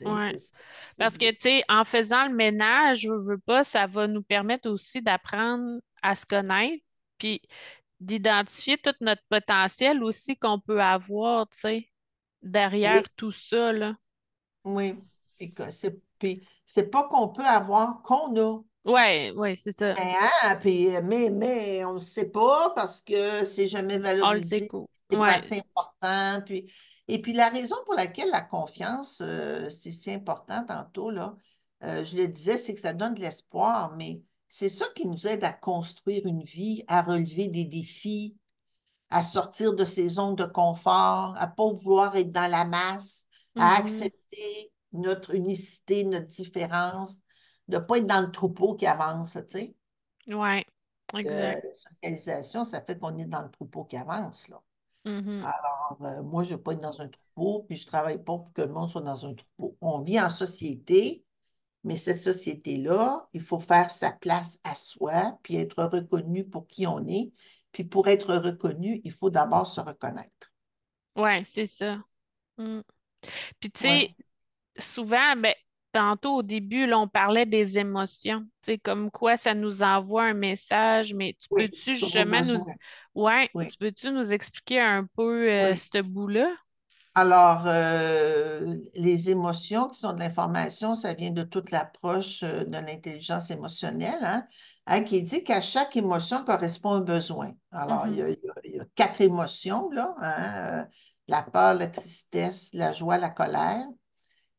[0.05, 0.33] Ouais.
[0.33, 0.57] c'est ça.
[0.97, 4.71] Parce que, tu sais, en faisant le ménage, je veux pas, ça va nous permettre
[4.71, 6.83] aussi d'apprendre à se connaître,
[7.23, 7.43] puis
[8.01, 11.89] d'identifier tout notre potentiel aussi qu'on peut avoir, tu sais,
[12.83, 13.97] Oui, derrière tout ça, là.
[14.65, 14.95] oui.
[15.71, 18.63] C'est puis c'est pas qu'on peut avoir qu'on a.
[18.85, 19.99] Ouais, ouais, c'est ça.
[19.99, 24.41] Mais, hein, puis, mais, mais on ne sait pas parce que c'est jamais On le
[24.41, 24.89] valorisé, découvre.
[25.11, 26.43] c'est pas Ouais, assez important.
[26.47, 26.73] Puis,
[27.09, 31.37] et puis la raison pour laquelle la confiance, euh, c'est si important tantôt, là,
[31.85, 35.27] euh, je le disais, c'est que ça donne de l'espoir, mais c'est ça qui nous
[35.27, 38.37] aide à construire une vie, à relever des défis,
[39.11, 43.27] à sortir de ces zones de confort, à ne pas vouloir être dans la masse,
[43.57, 43.77] à Mhm.
[43.79, 47.17] accepter notre unicité, notre différence,
[47.69, 49.77] de ne pas être dans le troupeau qui avance, tu sais
[51.15, 51.65] exact.
[51.65, 54.61] la socialisation, ça fait qu'on est dans le troupeau qui avance, là.
[55.05, 55.43] Mhm.
[55.45, 58.19] Alors, euh, moi, je ne veux pas être dans un troupeau, puis je ne travaille
[58.19, 59.77] pas pour que le monde soit dans un troupeau.
[59.81, 61.25] On vit en société,
[61.85, 66.87] mais cette société-là, il faut faire sa place à soi, puis être reconnu pour qui
[66.87, 67.33] on est.
[67.73, 70.53] Puis pour être reconnu, il faut d'abord se reconnaître.
[71.17, 72.03] Ouais, c'est ça.
[72.59, 72.81] Mm.
[73.61, 74.03] Puis, tu Ouais.
[74.07, 74.17] sais,
[74.79, 75.55] souvent, ben,
[75.93, 80.25] tantôt au début, là, on parlait des émotions, tu sais, comme quoi ça nous envoie
[80.27, 82.59] un message, mais tu Oui, peux-tu justement nous,
[83.15, 85.77] ouais, Oui, tu peux-tu nous expliquer un peu euh, oui.
[85.77, 86.51] ce bout-là?
[87.15, 92.73] Alors, euh, les émotions qui sont de l'information, ça vient de toute l'approche euh, de
[92.79, 94.47] l'intelligence émotionnelle, hein,
[94.87, 97.53] hein, qui dit qu'à chaque émotion correspond un besoin.
[97.71, 100.85] Alors, il y a, y y a quatre émotions, là, hein, euh,
[101.29, 103.85] la peur, la tristesse, la joie, la colère.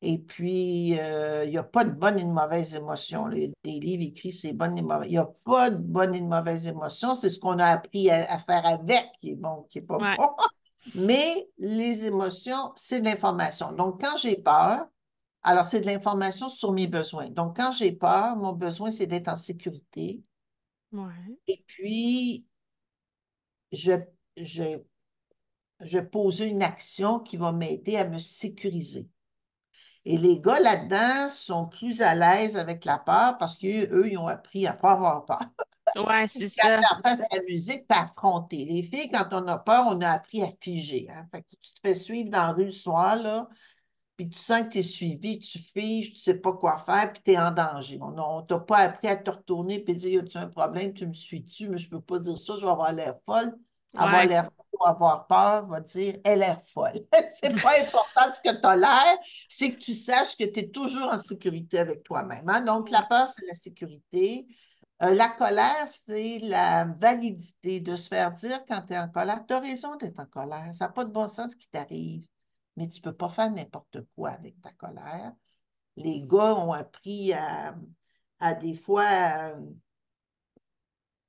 [0.02, 3.28] Et puis, euh, il n'y a pas de bonne et de mauvaise émotion.
[3.28, 5.08] Les, des livres écrits, c'est bonne et mauvaise.
[5.10, 7.16] Il n'y a pas de bonne et de mauvaise émotion.
[7.16, 10.00] C'est ce qu'on a appris à, à faire avec qui est bon, qui n'est pas
[10.00, 10.30] Ouais, bon.
[10.94, 13.72] Mais les émotions, c'est de l'information.
[13.74, 14.88] Donc, quand j'ai peur,
[15.44, 17.30] Alors, c'est de l'information sur mes besoins.
[17.32, 20.24] Donc, quand j'ai peur, mon besoin, c'est d'être en sécurité.
[20.94, 21.38] Ouais.
[21.48, 22.46] Et puis,
[23.72, 23.92] je,
[24.38, 24.84] je,
[25.82, 29.10] je pose une action qui va m'aider à me sécuriser.
[30.06, 34.28] Et les gars là-dedans sont plus à l'aise avec la peur parce qu'eux, ils ont
[34.28, 35.40] appris à ne pas avoir peur.
[35.96, 36.80] Ouais, c'est Quand ça.
[36.80, 38.66] tu apprends la musique, pas affronter.
[38.66, 41.08] Les filles, quand on a peur, on a appris à figer.
[41.10, 41.28] Hein?
[41.32, 43.48] Fait que tu te fais suivre dans la rue le soir, là,
[44.18, 47.12] puis tu sens que tu es suivi, tu figes, tu ne sais pas quoi faire,
[47.14, 48.00] puis tu es en danger.
[48.02, 51.08] On ne t'a pas appris à te retourner et dire, y a-tu un problème, tu
[51.08, 53.58] me suis-tu, mais je ne peux pas dire ça, je vais avoir l'air folle.
[53.96, 54.28] Avoir Ouais.
[54.28, 57.06] l'air folle ou avoir peur va dire, elle est folle.
[57.44, 59.18] c'est pas important ce que tu as l'air,
[59.50, 62.48] c'est que tu saches que tu es toujours en sécurité avec toi-même.
[62.50, 62.62] hein.
[62.62, 64.48] Donc, la peur, c'est la sécurité.
[65.02, 69.44] Euh, la colère, c'est la validité de se faire dire quand tu es en colère.
[69.48, 70.72] Tu as raison d'être en colère.
[70.76, 72.26] Ça n'a pas de bon sens ce qui t'arrive,
[72.78, 75.34] mais tu ne peux pas faire n'importe quoi avec ta colère.
[75.98, 77.76] Les gars ont appris à,
[78.40, 79.56] à des fois à,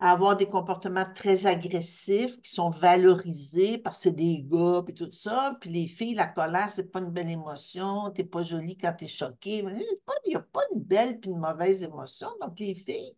[0.01, 4.95] à avoir des comportements très agressifs qui sont valorisés parce que c'est des gars et
[4.95, 5.57] tout ça.
[5.61, 8.11] Puis les filles, la colère, c'est pas une belle émotion.
[8.11, 9.59] Tu n'es pas jolie quand tu es choquée.
[9.61, 12.29] Il n'y a pas une belle puis une mauvaise émotion.
[12.41, 13.17] Donc les filles,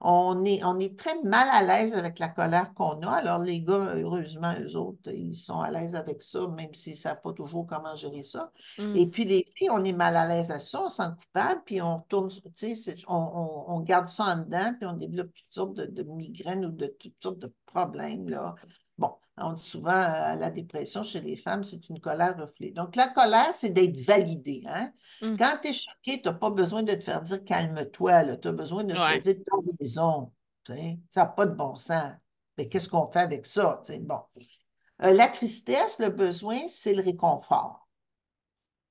[0.00, 3.10] on est, on est très mal à l'aise avec la colère qu'on a.
[3.10, 6.98] Alors, les gars, heureusement, eux autres, ils sont à l'aise avec ça, même s'ils ne
[6.98, 8.52] savent pas toujours comment gérer ça.
[8.78, 8.96] Mm.
[8.96, 11.80] Et puis, les filles, on est mal à l'aise à ça, on s'en coupable, puis
[11.82, 15.52] on retourne, tu sais, on, on- on garde ça en dedans, puis on développe toutes
[15.54, 18.54] sortes de, de migraines ou de toutes sortes de problèmes, là.
[18.98, 22.70] Bon, on dit souvent, euh, la dépression chez les femmes, c'est une colère refoulée.
[22.70, 24.92] Donc, la colère, c'est d'être validé, hein?
[25.20, 25.36] Mm.
[25.36, 28.52] Quand tu es choqué, tu n'as pas besoin de te faire dire calme-toi, tu as
[28.52, 29.20] besoin de te Ouais.
[29.20, 30.32] dire t'as raison.
[30.66, 30.74] Ça
[31.16, 32.12] n'a pas de bon sens.
[32.58, 33.82] Mais qu'est-ce qu'on fait avec ça?
[34.00, 34.20] Bon.
[35.02, 37.86] Euh, la tristesse, le besoin, c'est le réconfort.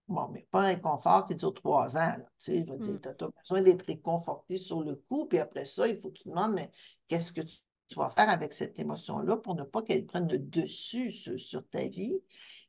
[0.07, 2.15] Bon, mais pas un réconfort qui dure trois ans.
[2.39, 2.99] tu Mm.
[3.01, 6.23] tu as, besoin d'être réconforté sur le coup, puis après ça, il faut que tu
[6.25, 6.69] te demandes, mais
[7.07, 10.39] qu'est-ce que tu, tu vas faire avec cette émotion-là pour ne pas qu'elle prenne le
[10.39, 12.19] dessus sur, sur ta vie?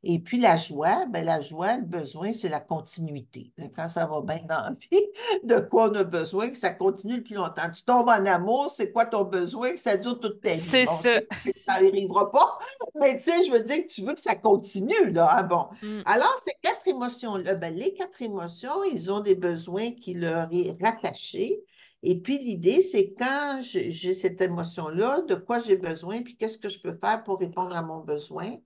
[0.02, 3.52] Et puis la joie, ben la joie, le besoin, c'est la continuité.
[3.74, 5.02] Quand ça va bien dans la vie,
[5.42, 7.70] de quoi on a besoin, que ça continue le plus longtemps?
[7.74, 10.60] Tu tombes en amour, c'est quoi ton besoin, que ça dure toute ta vie?
[10.60, 11.20] C'est Bon, ça.
[11.66, 12.58] ça n'arrivera pas,
[13.00, 15.42] mais tu sais, je veux dire que tu veux que ça continue, là.
[15.42, 15.66] bon.
[15.82, 16.02] Mm.
[16.04, 20.76] Alors, ces quatre émotions-là, ben, les quatre émotions, ils ont des besoins qui leur est
[20.80, 21.64] rattaché.
[22.08, 26.68] Et puis, l'idée, c'est quand j'ai cette émotion-là, de quoi j'ai besoin, puis qu'est-ce que
[26.68, 28.56] je peux faire pour répondre à mon besoin.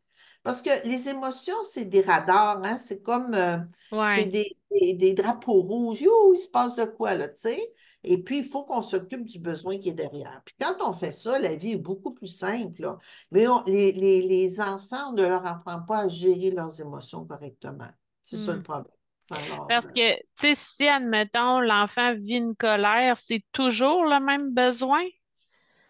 [0.43, 2.79] Parce que les émotions, c'est des radars, hein?
[2.79, 3.59] C'est comme, euh,
[3.93, 4.27] Ouais.
[4.27, 6.01] des, des- des drapeaux rouges.
[6.03, 7.73] Il se passe de quoi, là, tu sais?
[8.05, 10.43] Et puis, il faut qu'on s'occupe du besoin qui est derrière.
[10.45, 12.99] Puis quand on fait ça, la vie est beaucoup plus simple, là.
[13.31, 17.25] Mais on- les, les- les enfants, on ne leur apprend pas à gérer leurs émotions
[17.27, 17.91] correctement.
[18.23, 18.63] C'est ça le Mm.
[18.63, 18.93] problème.
[19.31, 24.53] Alors, Parce que, tu sais, si, admettons, l'enfant vit une colère, c'est toujours le même
[24.53, 25.03] besoin?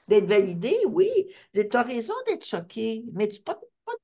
[0.09, 1.09] D'être validé, oui.
[1.55, 3.41] Tu as raison d'être choqué, mais tu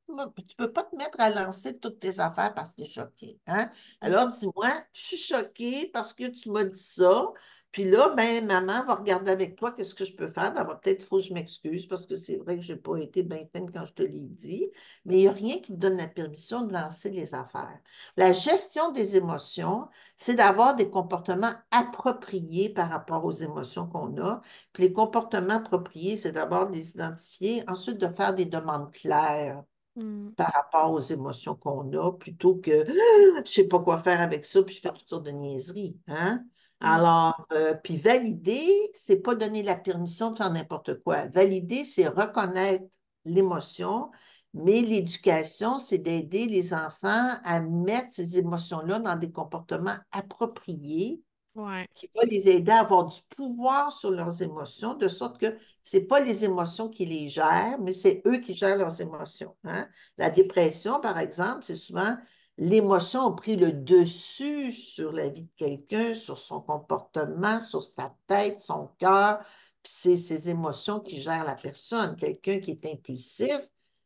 [0.09, 0.25] ne
[0.57, 3.39] peux pas te mettre à lancer toutes tes affaires parce que tu es choqué.
[3.47, 3.65] Hein?
[3.67, 3.71] Mm.
[4.01, 7.33] Alors, dis-moi, je suis choquée parce que tu m'as dit ça.
[7.77, 10.55] Puis là, ben, maman va regarder avec toi qu'est-ce que je peux faire.
[10.55, 12.97] D'abord, peut-être qu'il faut que je m'excuse parce que c'est vrai que je n'ai pas
[12.97, 14.71] été bien fine quand je te l'ai dit.
[15.05, 17.79] Mais il n'y a rien qui me donne la permission de lancer les affaires.
[18.17, 24.41] La gestion des émotions, c'est d'avoir des comportements appropriés par rapport aux émotions qu'on a.
[24.73, 29.63] Puis les comportements appropriés, c'est d'abord de les identifier, ensuite de faire des demandes claires
[29.97, 30.33] Mm.
[30.33, 34.45] par rapport aux émotions qu'on a, plutôt que je ne sais pas quoi faire avec
[34.45, 35.97] ça, puis je fais toutes sortes de niaiseries.
[36.07, 36.45] Hein?
[36.81, 36.87] Mm.
[36.87, 41.27] Alors, euh, puis valider, c'est pas donner la permission de faire n'importe quoi.
[41.29, 42.85] Valider, c'est reconnaître
[43.25, 44.11] l'émotion,
[44.55, 51.23] mais l'éducation, c'est d'aider les enfants à mettre ces émotions-là dans des comportements appropriés
[51.55, 51.89] Ouais.
[51.95, 55.97] qui va les aider à avoir du pouvoir sur leurs émotions, de sorte que ce
[55.97, 59.57] n'est pas les émotions qui les gèrent, mais c'est eux qui gèrent leurs émotions.
[59.65, 59.89] hein.
[60.19, 62.17] La dépression, par exemple, c'est souvent
[62.59, 68.15] l'émotion a pris le dessus sur la vie de quelqu'un, sur son comportement, sur sa
[68.27, 69.41] tête, son cœur.
[69.83, 72.17] Puis c'est ces émotions qui gèrent la personne.
[72.17, 73.59] Quelqu'un qui est impulsif,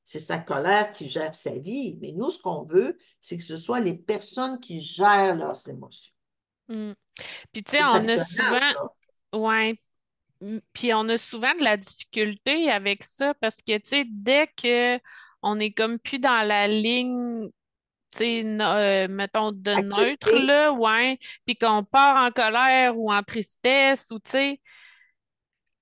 [0.05, 1.97] c'est sa colère qui gère sa vie.
[2.01, 6.13] Mais nous, ce qu'on veut, c'est que ce soit les personnes qui gèrent leurs émotions.
[6.69, 6.93] Mm.
[7.53, 8.59] Puis, tu sais, on a souvent,
[9.33, 9.39] ça.
[9.39, 9.79] ouais,
[10.41, 14.47] Mm, puis on a souvent de la difficulté avec ça parce que, tu sais, dès
[14.57, 14.99] que
[15.43, 17.51] on est comme plus dans la ligne,
[18.23, 24.19] euh, mettons, de neutre, là, ouais, puis qu'on part en colère ou en tristesse ou,
[24.19, 24.61] tu sais,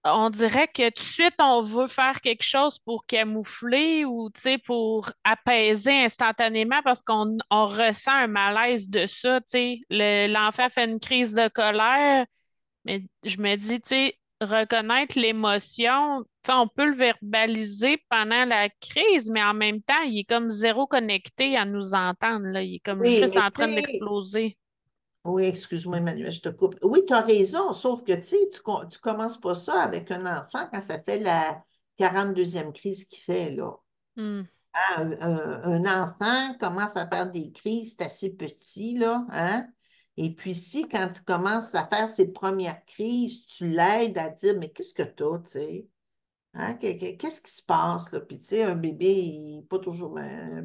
[0.04, 4.40] on dirait que tout de suite, on veut faire quelque chose pour camoufler ou, tu
[4.40, 9.80] sais, pour apaiser instantanément parce qu'on on ressent un malaise de ça, tu sais.
[9.90, 12.26] Le- l'enfant fait une crise de colère,
[12.84, 19.30] mais je me dis, tu sais, reconnaître l'émotion, on peut le verbaliser pendant la crise,
[19.30, 22.62] mais en même temps, il est comme zéro connecté à nous entendre, là.
[22.62, 24.56] Il est comme Oui, juste en train d'exploser.
[25.24, 26.76] oui, excuse-moi, Emmanuel, je te coupe.
[26.82, 30.10] Oui, tu as raison, sauf que tu sais, tu, com- tu commences pas ça avec
[30.10, 31.62] un enfant quand ça fait la
[31.96, 33.76] quarante deuxième crise qu'il fait, là.
[34.16, 34.48] Hmm.
[34.74, 39.66] Hein, Un, un- un enfant commence à faire des crises, c'est assez petit, là, hein?
[40.18, 44.56] Et puis si, quand tu commences à faire ses premières crises, tu l'aides à dire,
[44.58, 45.88] mais qu'est-ce que tu as, tu sais?
[46.54, 48.20] Hein, que- que- Qu'est-ce qui se passe, là?
[48.20, 50.18] Puis, tu sais, un bébé, il n'est pas toujours...
[50.18, 50.64] un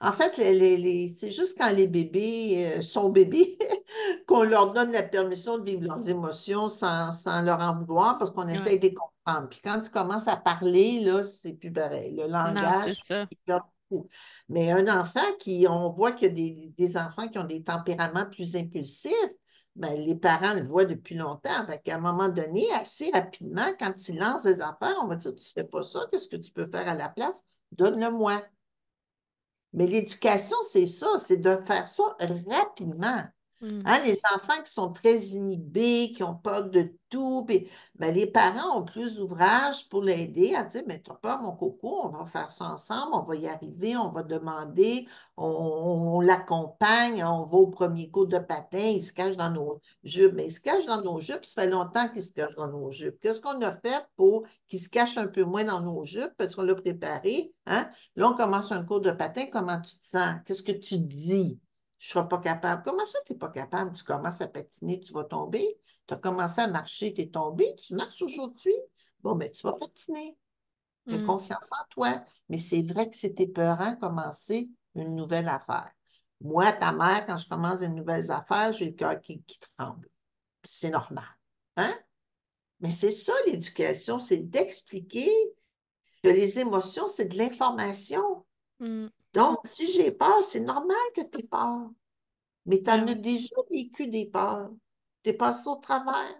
[0.00, 3.58] En fait, les, les- c'est juste quand les bébés euh, sont bébés
[4.26, 8.32] qu'on leur donne la permission de vivre leurs émotions sans, sans leur en vouloir parce
[8.32, 8.58] qu'on Ouais.
[8.58, 9.48] essaie de les comprendre.
[9.48, 12.14] Puis quand tu commences à parler, là, c'est plus pareil.
[12.16, 13.28] Le langage, ça.
[14.48, 18.26] Mais un enfant qui, on voit qu'il y a des, enfants qui ont des tempéraments
[18.26, 19.12] plus impulsifs,
[19.76, 21.66] ben, les parents le voient depuis longtemps.
[21.84, 25.42] Qu'à un moment donné, assez rapidement, quand ils lancent des affaires, on va dire, tu
[25.42, 27.36] ne fais pas ça, qu'est-ce que tu peux faire à la place?
[27.72, 28.42] Donne-le-moi.
[29.72, 32.16] Mais l'éducation, c'est ça, c'est de faire ça
[32.48, 33.22] rapidement.
[33.60, 33.80] Hmm.
[33.86, 37.44] Hein, les enfants qui sont très inhibés, qui ont peur de tout,
[37.96, 42.02] ben, les parents ont plus d'ouvrages pour l'aider à dire, mais t'as peur, mon coco,
[42.04, 46.20] on va faire ça ensemble, on va y arriver, on va demander, on, on- on
[46.20, 50.34] l'accompagne, on va au premier cours de patin, il se cache dans nos jupes.
[50.34, 52.90] Mais il se cache dans nos jupes, ça fait longtemps qu'il se cache dans nos
[52.92, 53.18] jupes.
[53.20, 56.32] Qu'est-ce qu'on a fait pour qu'il se cache un peu moins dans nos jupes?
[56.36, 57.90] Parce qu'on l'a préparé, hein?
[58.14, 60.36] Là, on commence un cours de patin, comment tu te sens?
[60.46, 61.58] Qu'est-ce que tu dis?
[61.98, 62.82] Je ne serai pas capable.
[62.84, 63.92] Comment ça, tu n'es pas capable?
[63.96, 65.78] Tu commences à patiner, tu vas tomber.
[66.06, 67.74] Tu as commencé à marcher, tu es tombé.
[67.76, 68.74] Tu marches aujourd'hui.
[69.22, 70.36] Bon, ben, tu vas patiner.
[71.10, 71.22] Fais Hmm.
[71.22, 72.24] confiance en toi.
[72.48, 75.90] Mais c'est vrai que c'est épeurant commencer une nouvelle affaire.
[76.40, 80.08] Moi, ta mère, quand je commence une nouvelle affaire, j'ai le cœur qui, qui tremble.
[80.64, 81.24] C'est normal.
[81.76, 81.94] Hein?
[82.80, 85.30] Mais c'est ça, l'éducation, c'est d'expliquer
[86.22, 88.44] que les émotions, c'est de l'information.
[88.80, 89.08] Hmm.
[89.34, 91.90] Donc, si j'ai peur, c'est normal que tu aies peur.
[92.66, 93.16] Mais tu en as oui.
[93.16, 94.70] déjà vécu des peurs.
[95.22, 96.34] Tu es passé au travers.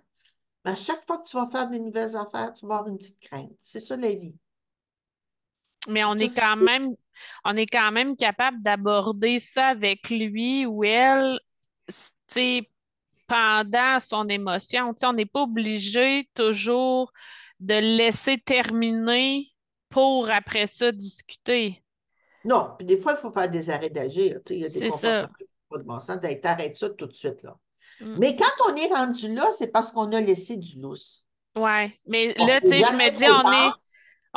[0.64, 2.98] Mais à chaque fois que tu vas faire des nouvelles affaires, tu vas avoir une
[2.98, 3.52] petite crainte.
[3.60, 4.34] C'est ça la vie.
[5.88, 6.94] Mais on est quand même,
[7.44, 11.38] on est quand même capable d'aborder ça avec lui ou elle,
[13.26, 14.94] pendant son émotion.
[15.02, 17.12] On n'est pas obligé toujours
[17.60, 19.46] de le laisser terminer
[19.88, 21.82] pour après ça discuter.
[22.44, 24.40] Non, puis des fois, il faut faire des arrêts d'agir.
[24.50, 25.22] Il y a des C'est ça.
[25.22, 26.18] comportements qui pas de bon sens.
[26.42, 27.56] T'arrêtes ça tout de suite, là.
[28.00, 28.16] Mm.
[28.18, 31.26] Mais quand on est rendu là, c'est parce qu'on a laissé du lousse.
[31.56, 31.98] Ouais.
[32.06, 33.72] Mais là, tu sais, je me dis, on est.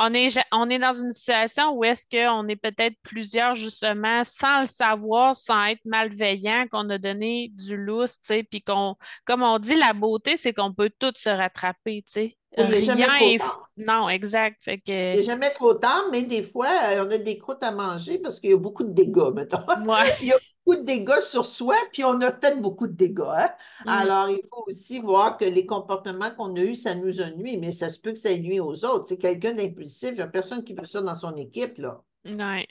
[0.03, 4.61] On est, on est dans une situation où est-ce qu'on est peut-être plusieurs, justement, sans
[4.61, 8.95] le savoir, sans être malveillant, qu'on a donné du lousse, tu sais, puis qu'on,
[9.25, 12.37] comme on dit, la beauté, c'est qu'on peut tout se rattraper, tu sais.
[12.57, 13.37] Il Rien.
[13.77, 14.61] Non, exact.
[14.61, 17.63] Fait Il que, n'est jamais trop tard, mais des fois, euh, on a des croûtes
[17.63, 19.59] à manger parce qu'il y a beaucoup de dégâts, mettons.
[19.85, 20.15] ouais.
[20.21, 20.37] Il y a
[20.71, 23.21] beaucoup de dégâts sur soi, puis on a fait beaucoup de dégâts.
[23.27, 23.49] hein.
[23.85, 27.29] Mm, Alors, il faut aussi voir que les comportements qu'on a eus, ça nous a
[27.31, 29.07] nuit, mais ça se peut que ça nuit aux autres.
[29.09, 32.03] C'est quelqu'un d'impulsif, il n'y a personne qui veut ça dans son équipe, là.
[32.25, 32.67] ouais,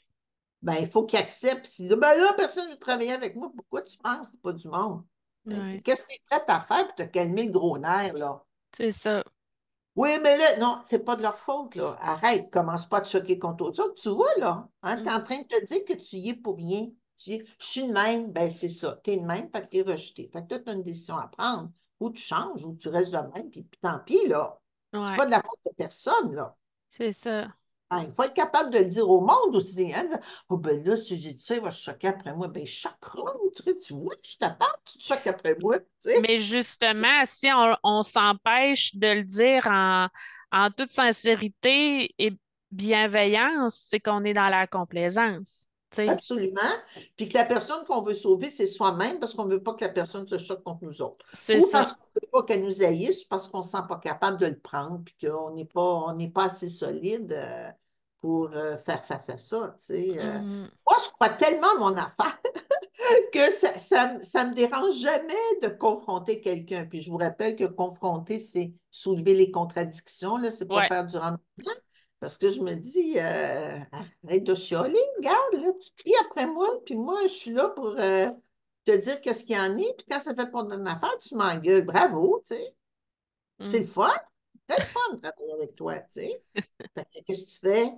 [0.63, 1.67] Ben, il faut qu'il accepte.
[1.67, 4.29] S'il dit, ben là, personne ne veut travailler avec moi, pourquoi tu penses?
[4.31, 5.05] C'est pas du monde?
[5.47, 5.85] Ouais.
[5.85, 8.45] Qu'est-ce que tu es prête à faire pour te calmer le gros nerf, là?
[8.77, 9.23] C'est ça.
[9.97, 11.97] Oui, mais là, non, c'est pas de leur faute, là.
[12.01, 13.95] Arrête, commence pas à te choquer contre autres.
[13.97, 16.31] Tu vois, là, hein, tu es Mm, en train de te dire que tu y
[16.31, 16.89] es pour rien.
[17.21, 18.99] Tu dis, je suis de même, ben c'est ça.
[19.05, 20.31] Tu es de même, fait que tu es rejeté.
[20.33, 21.71] Fait que tu as une décision à prendre.
[22.01, 24.59] Ou tu changes, ou tu restes de même, puis, puis tant pis, là.
[24.93, 26.57] C'est pas de la faute de personne, là.
[26.91, 27.49] c'est ça.
[27.93, 29.93] Il faut être capable de le dire au monde aussi.
[29.93, 30.09] Hein?
[30.49, 32.49] Oh, ben là, si j'ai dit ça, il va se choquer après moi.
[32.49, 33.35] Ben, choquera,
[33.85, 36.21] tu vois, je t'attends, tu te choques après moi, tu sais.
[36.21, 40.09] Mais justement, si on, on s'empêche de le dire en,
[40.53, 42.33] en toute sincérité et
[42.71, 45.69] bienveillance, c'est qu'on est dans la complaisance,
[46.07, 46.61] Absolument.
[47.17, 49.85] Puis que la personne qu'on veut sauver, c'est soi-même parce qu'on ne veut pas que
[49.85, 51.25] la personne se choque contre nous autres.
[51.33, 51.79] C'est Ou ça.
[51.79, 54.39] parce qu'on ne veut pas qu'elle nous haïsse, parce qu'on ne se sent pas capable
[54.39, 57.71] de le prendre, puis qu'on n'est pas, on n'est pas assez solide euh,
[58.21, 59.77] pour euh, faire face à ça.
[59.91, 60.69] Euh, Mhm.
[60.87, 62.39] moi, je crois tellement à mon affaire
[63.33, 66.87] que ça, ça, ça me dérange jamais de confronter quelqu'un.
[66.87, 71.17] Puis je vous rappelle que confronter, c'est soulever les contradictions, c'est pas Ouais, faire du
[71.17, 71.41] rentre
[72.21, 73.79] parce que je me dis, euh,
[74.23, 77.97] arrête de chialer, regarde, là, tu cries après moi, puis moi, je suis là pour
[77.99, 78.31] euh,
[78.85, 81.35] te dire qu'est-ce qu'il y en est, puis quand ça fait pas ton affaire, tu
[81.35, 81.87] m'engueules.
[81.87, 82.75] Bravo, tu sais,
[83.71, 84.13] c'est mm, le fun.
[84.69, 86.43] très fun de travailler avec toi, tu sais.
[87.27, 87.93] Qu'est-ce que tu fais?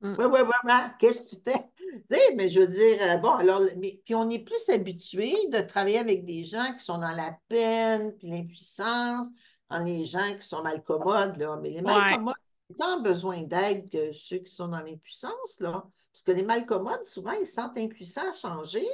[0.00, 0.14] Mm.
[0.18, 0.72] Oui, oui, oui.
[1.00, 1.68] Qu'est-ce que tu fais?
[1.76, 5.34] Tu sais, mais je veux dire, euh, bon, alors, mais, puis on est plus habitué
[5.48, 9.26] de travailler avec des gens qui sont dans la peine, puis l'impuissance,
[9.70, 11.58] dans les gens qui sont malcommodes, là.
[11.60, 15.86] Mais les malcommodes ont tant besoin d'aide que ceux qui sont dans l'impuissance, là.
[16.12, 18.86] Parce que les malcommodes, souvent, ils se sentent impuissants à changer,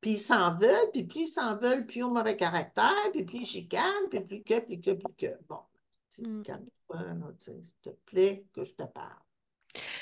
[0.00, 3.24] puis ils s'en veulent, puis plus ils s'en veulent, plus ils ont mauvais caractère, puis
[3.24, 5.38] plus ils chicanent, puis plus que, plus que, plus que.
[5.48, 5.60] Bon,
[6.18, 6.42] mm.
[6.42, 6.98] calme-toi,
[7.44, 9.18] s'il te plaît, que je te parle.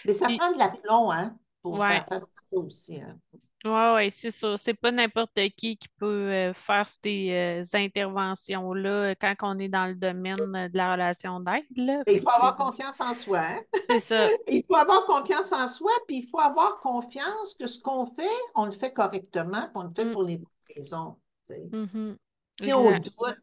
[0.04, 3.00] Mais ça prend de l'aplomb, hein, pour faire ça aussi.
[3.00, 3.18] Hein.
[3.64, 4.56] Oui, oui, c'est ça.
[4.56, 9.86] C'est pas n'importe qui qui peut euh, faire ces euh, interventions-là quand on est dans
[9.86, 11.64] le domaine de la relation d'aide.
[12.06, 13.40] Il faut avoir confiance en soi.
[13.40, 13.60] Hein?
[13.90, 14.28] C'est ça.
[14.48, 18.28] il faut avoir confiance en soi, puis il faut avoir confiance que ce qu'on fait,
[18.54, 20.12] on le fait correctement, qu'on le fait mm.
[20.12, 21.16] pour les bonnes raisons.
[21.50, 22.16] Mm-hmm.
[22.60, 23.38] Si on doute,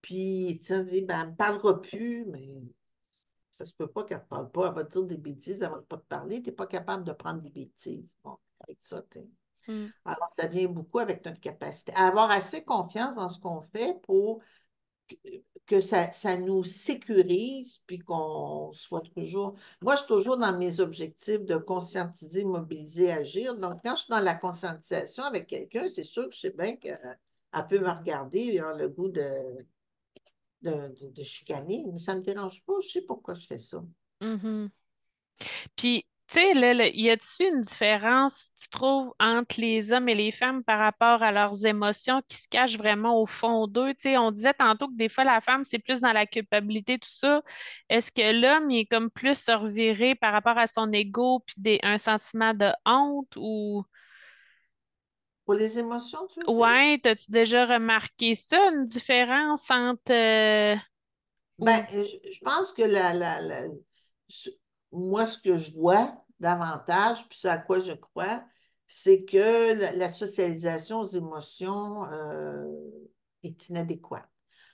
[0.00, 2.62] puis tu dit, ben, elle ne parlera plus, mais
[3.50, 5.60] ça se peut pas qu'elle ne te parle pas, elle va te dire des bêtises,
[5.60, 8.06] elle ne va pas te parler, tu n'es pas capable de prendre des bêtises.
[8.22, 9.02] Bon, avec ça,
[9.68, 9.86] mm.
[10.04, 14.00] Alors, ça vient beaucoup avec notre capacité à avoir assez confiance dans ce qu'on fait
[14.02, 14.42] pour
[15.66, 19.56] que, ça, nous sécurise, puis qu'on soit toujours.
[19.82, 23.56] Moi, je suis toujours dans mes objectifs de conscientiser, mobiliser, agir.
[23.58, 26.76] Donc, quand je suis dans la conscientisation avec quelqu'un, c'est sûr que je sais bien
[26.76, 27.18] qu'elle
[27.68, 29.66] peut me regarder et avoir le goût de,
[30.62, 32.74] de, chicaner, mais ça ne me dérange pas.
[32.82, 33.84] Je sais pourquoi je fais ça.
[34.22, 34.70] Mm-hmm.
[35.76, 36.04] Puis,
[36.38, 40.78] sais, là, y a-t-il une différence, tu trouves, entre les hommes et les femmes par
[40.78, 43.94] rapport à leurs émotions qui se cachent vraiment au fond d'eux?
[43.94, 46.98] Tu sais, on disait tantôt que des fois, la femme, c'est plus dans la culpabilité,
[46.98, 47.42] tout ça.
[47.88, 51.80] Est-ce que l'homme, il est comme plus reviré par rapport à son ego puis des,
[51.82, 53.84] un sentiment de honte ou...
[55.44, 60.12] Pour les émotions, tu veux Ouais, as-tu déjà remarqué ça, une différence entre.
[60.12, 60.76] Euh,
[61.58, 63.64] ben, je pense que la, la,
[64.92, 68.44] moi, ce que je vois davantage, puis ce à quoi je crois,
[68.86, 72.66] c'est que la, socialisation aux émotions euh,
[73.42, 74.28] est inadéquate.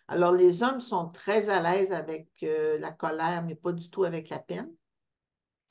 [0.06, 4.04] Alors, les hommes sont très à l'aise avec euh, la colère, mais pas du tout
[4.04, 4.70] avec la peine.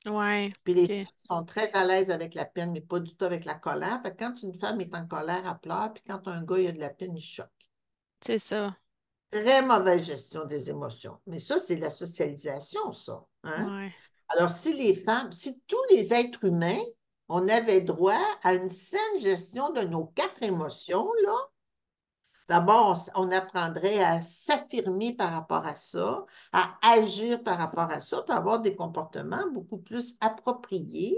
[0.05, 0.49] Ouais.
[0.63, 3.45] Puis les femmes sont très à l'aise avec la peine, mais pas du tout avec
[3.45, 4.01] la colère.
[4.19, 6.79] quand une femme est en colère, elle pleure, puis quand un gars il a de
[6.79, 7.47] la peine, il choque.
[8.19, 8.75] C'est ça.
[9.31, 11.19] Très mauvaise gestion des émotions.
[11.25, 13.25] Mais ça, c'est la socialisation, ça.
[13.43, 13.89] Hein?
[14.35, 16.81] Alors, si les femmes, si tous les êtres humains,
[17.29, 21.35] on avait droit à une saine gestion de nos quatre émotions, là,
[22.49, 28.21] D'abord, on, apprendrait à s'affirmer par rapport à ça, à agir par rapport à ça,
[28.21, 31.17] puis avoir des comportements beaucoup plus appropriés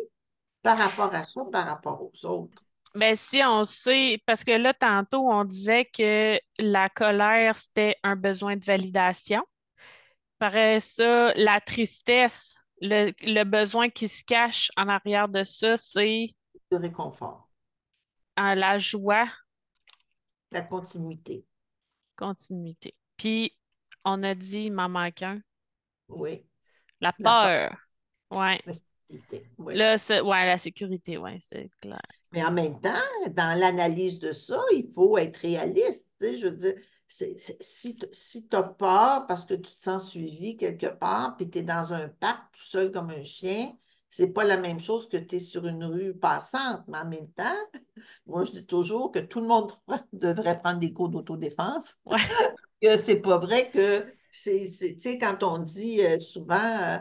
[0.61, 2.61] par rapport à ça, par rapport aux autres.
[2.93, 8.15] Mais si on sait, parce que là, tantôt, on disait que la colère, c'était un
[8.15, 9.43] besoin de validation.
[10.37, 12.55] Pareil ça, la tristesse,
[12.85, 16.35] le, besoin qui se cache en arrière de ça, c'est...
[16.71, 17.49] Le réconfort.
[18.37, 19.27] la joie,
[20.51, 21.45] la continuité.
[22.15, 22.95] Continuité.
[23.17, 23.51] Puis,
[24.05, 25.41] on a dit, il m'en manque un.
[26.07, 26.45] Oui.
[27.01, 27.77] La peur.
[28.31, 28.61] Ouais.
[28.65, 29.49] La sécurité.
[29.57, 29.75] Oui.
[29.75, 32.01] Là, ouais, la sécurité, oui, c'est clair.
[32.31, 32.93] Mais en même temps,
[33.31, 36.03] dans l'analyse de ça, il faut être réaliste.
[36.21, 36.75] Je veux dire,
[37.07, 37.37] si,
[38.11, 41.63] si tu as peur parce que tu te sens suivi quelque part, puis tu es
[41.63, 43.71] dans un parc tout seul comme un chien,
[44.09, 47.29] c'est pas la même chose que tu es sur une rue passante, mais en même
[47.33, 47.57] temps,
[48.25, 49.73] moi, je dis toujours que tout le monde
[50.13, 51.97] devrait prendre des cours d'autodéfense.
[52.05, 52.17] Ouais.
[52.81, 56.97] que c'est pas vrai que c'est, tu sais, quand on dit euh, souvent, euh,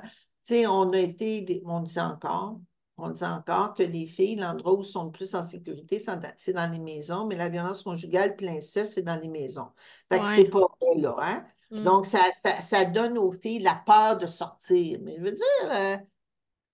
[0.46, 2.60] tu sais, on a été, on dit encore,
[2.96, 5.98] on dit encore que les filles, l'endroit où sont le plus en sécurité,
[6.36, 9.68] c'est dans les maisons, mais la violence conjugale puis l'inceste, c'est dans les maisons.
[10.10, 11.46] Fait que c'est pas vrai, là, hein?
[11.70, 11.84] Mm.
[11.84, 12.20] Donc, ça,
[12.60, 15.00] ça, donne aux filles la peur de sortir.
[15.02, 15.96] Mais je veux dire, euh,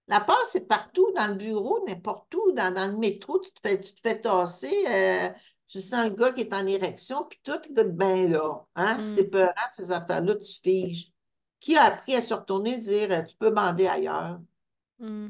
[0.09, 3.81] la peur, c'est partout, dans le bureau, n'importe où, dans, le métro, tu te fais,
[3.81, 5.31] tu te fais tasser, euh,
[5.69, 8.67] tu sens un gars qui est en érection, puis tout, est bien là.
[8.75, 8.99] Hein?
[8.99, 9.17] Mm.
[9.17, 11.13] C'est peurant, ces affaires-là, tu figes.
[11.61, 14.41] Qui a appris à se retourner et dire euh, tu peux bander ailleurs?
[14.99, 15.29] Mm.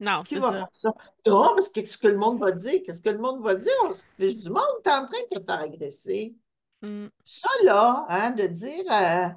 [0.00, 0.50] Non, c'est ça.
[0.50, 0.94] Faire ça?
[1.26, 2.80] Non, parce que qu'est-ce que le monde va dire?
[2.84, 3.72] Qu'est-ce que le monde va dire?
[3.84, 6.36] On se fiche du monde, tu es en train de te faire agresser.
[6.82, 7.06] Mm.
[7.24, 9.28] Ça, là, hein, de dire euh,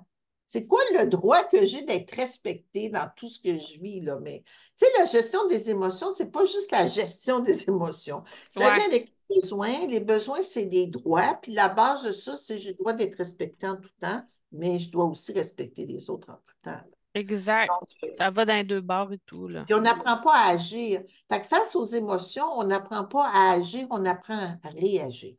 [0.45, 4.17] c'est quoi le droit que j'ai d'être respecté dans tout ce que je vis, là?
[4.21, 4.43] Mais,
[4.77, 8.23] tu sais, la gestion des émotions, c'est pas juste la gestion des émotions.
[8.51, 9.87] Ça vient avec les besoins.
[9.87, 11.39] Les besoins, c'est des droits.
[11.41, 14.79] Puis la base de ça, c'est j'ai le droit d'être respecté en tout temps, mais
[14.79, 16.81] je dois aussi respecter les autres en tout temps.
[17.15, 17.71] Exact.
[18.03, 19.47] Euh, ça va dans les deux bords et tout.
[19.47, 19.63] Là.
[19.65, 21.01] Puis on n'apprend pas à agir.
[21.31, 25.35] Fait que face aux émotions, on n'apprend pas à agir, on apprend à réagir.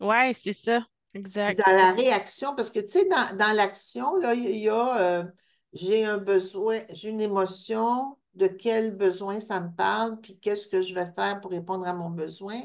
[0.00, 0.84] Oui, c'est ça.
[1.14, 1.58] Exact.
[1.66, 5.24] dans la réaction, parce que tu sais, dans, dans l'action, là, il y a, euh,
[5.72, 10.80] j'ai un besoin, j'ai une émotion, de quel besoin ça me parle, puis qu'est-ce que
[10.80, 12.60] je vais faire pour répondre à mon besoin.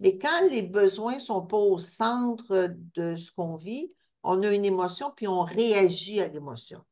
[0.00, 3.92] Mais quand les besoins ne sont pas au centre de ce qu'on vit,
[4.24, 6.82] on a une émotion, puis on réagit à l'émotion.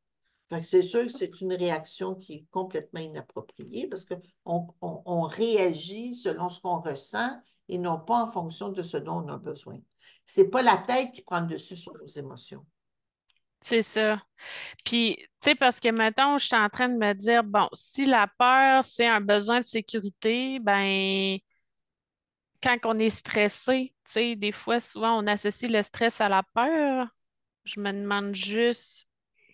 [0.63, 6.15] C'est sûr que c'est une réaction qui est complètement inappropriée parce qu'on on, on réagit
[6.15, 9.79] selon ce qu'on ressent et non pas en fonction de ce dont on a besoin.
[10.27, 12.67] C'est pas la tête qui prend le dessus sur nos émotions.
[13.63, 14.23] C'est ça.
[14.85, 18.07] Puis, tu sais, parce que maintenant, je suis en train de me dire, bon, si
[18.07, 21.39] la peur, c'est un besoin de sécurité, ben,
[22.63, 26.43] quand on est stressé, tu sais, des fois, souvent, on associe le stress à la
[26.55, 27.09] peur.
[27.65, 29.09] Je me demande juste,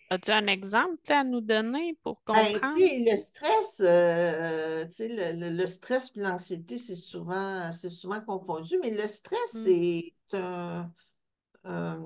[0.09, 2.89] as-tu un exemple, à nous donner pour Ben, comprendre?
[3.05, 8.75] le stress, euh, tu sais, le, le- le stress et l'anxiété, c'est souvent, souvent confondu,
[8.81, 10.91] mais le stress, Mm, c'est un,
[11.65, 11.99] un,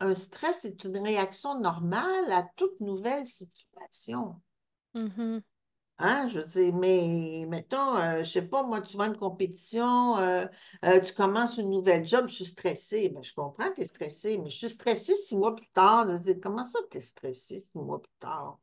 [0.00, 4.40] un stress, c'est une réaction normale à toute nouvelle situation.
[4.94, 5.42] mhm,
[5.98, 9.16] Hein, je veux dire, mais mettons, euh, je sais pas, moi, tu vas à une
[9.16, 10.44] compétition, euh,
[10.84, 13.10] euh, tu commences une nouvelle job, je suis stressée.
[13.10, 16.10] Ben, je comprends que tu es stressée, mais je suis stressée six mois plus tard.
[16.10, 18.58] Je dis, comment ça, tu es stressée six mois plus tard?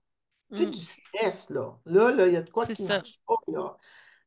[0.50, 0.72] Plus mm.
[0.72, 1.80] du stress, là.
[1.86, 3.78] Là, là, il y a de quoi qui ne marche pas, là.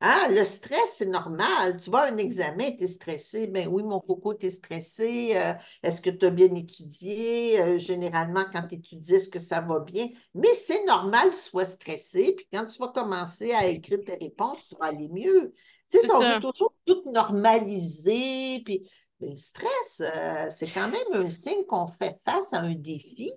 [0.07, 1.81] Hein, le stress, c'est normal.
[1.81, 3.47] Tu vas à un examen, tu es stressé.
[3.47, 5.33] Ben oui, mon coco, tu es stressé.
[5.35, 7.59] Euh, est-ce que tu as bien étudié?
[7.61, 10.09] Euh, généralement, quand tu étudies, est-ce que ça va bien?
[10.35, 12.35] Mais c'est normal que tu sois stressé.
[12.37, 15.55] Puis quand tu vas commencer à écrire tes réponses, tu vas aller mieux.
[15.91, 18.61] Tu sais, ça, on veut toujours tout normaliser.
[18.65, 18.91] Puis
[19.21, 23.33] le stress, euh, c'est quand même un signe qu'on fait face à un défi.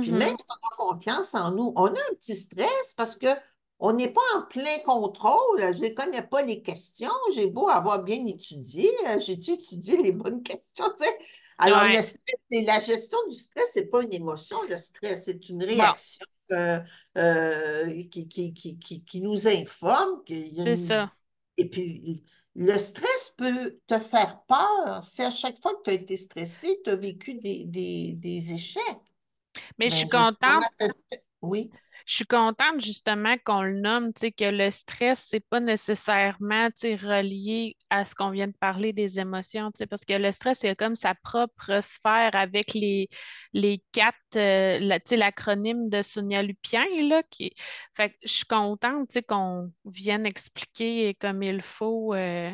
[0.00, 0.36] Puis même Mhm.
[0.38, 3.28] si on a confiance en nous, on a un petit stress parce que
[3.82, 5.60] on n'est pas en plein contrôle.
[5.74, 7.10] Je ne connais pas les questions.
[7.34, 8.90] J'ai beau avoir bien étudié.
[9.20, 10.86] J'ai-tu étudié les bonnes questions?
[10.98, 11.18] tu sais?
[11.58, 12.18] Alors, le stress,
[12.50, 16.26] la gestion du stress, ce n'est pas une émotion, le stress, c'est une Bon, réaction
[16.52, 16.80] euh,
[17.18, 20.22] euh, qui, qui, qui, qui, qui nous informe
[20.64, 21.12] c'est ça.
[21.56, 22.24] Et puis,
[22.54, 25.04] le stress peut te faire peur.
[25.04, 28.52] Si à chaque fois que tu as été stressé, tu as vécu des, des, des
[28.52, 28.82] échecs.
[29.78, 30.92] Mais je suis Ben, je comment contente.
[31.42, 31.70] Oui.
[32.06, 38.04] Je suis contente justement qu'on le nomme, que le stress, c'est pas nécessairement, relié à
[38.04, 41.80] ce qu'on vient de parler des émotions, parce que le stress, c'est comme sa propre
[41.82, 43.08] sphère avec les,
[43.52, 47.52] les quatre, euh, l'acronyme de Sonia Lupien, là, qui...
[47.94, 52.50] Fait que je suis contente, qu'on vienne expliquer comme il faut, euh,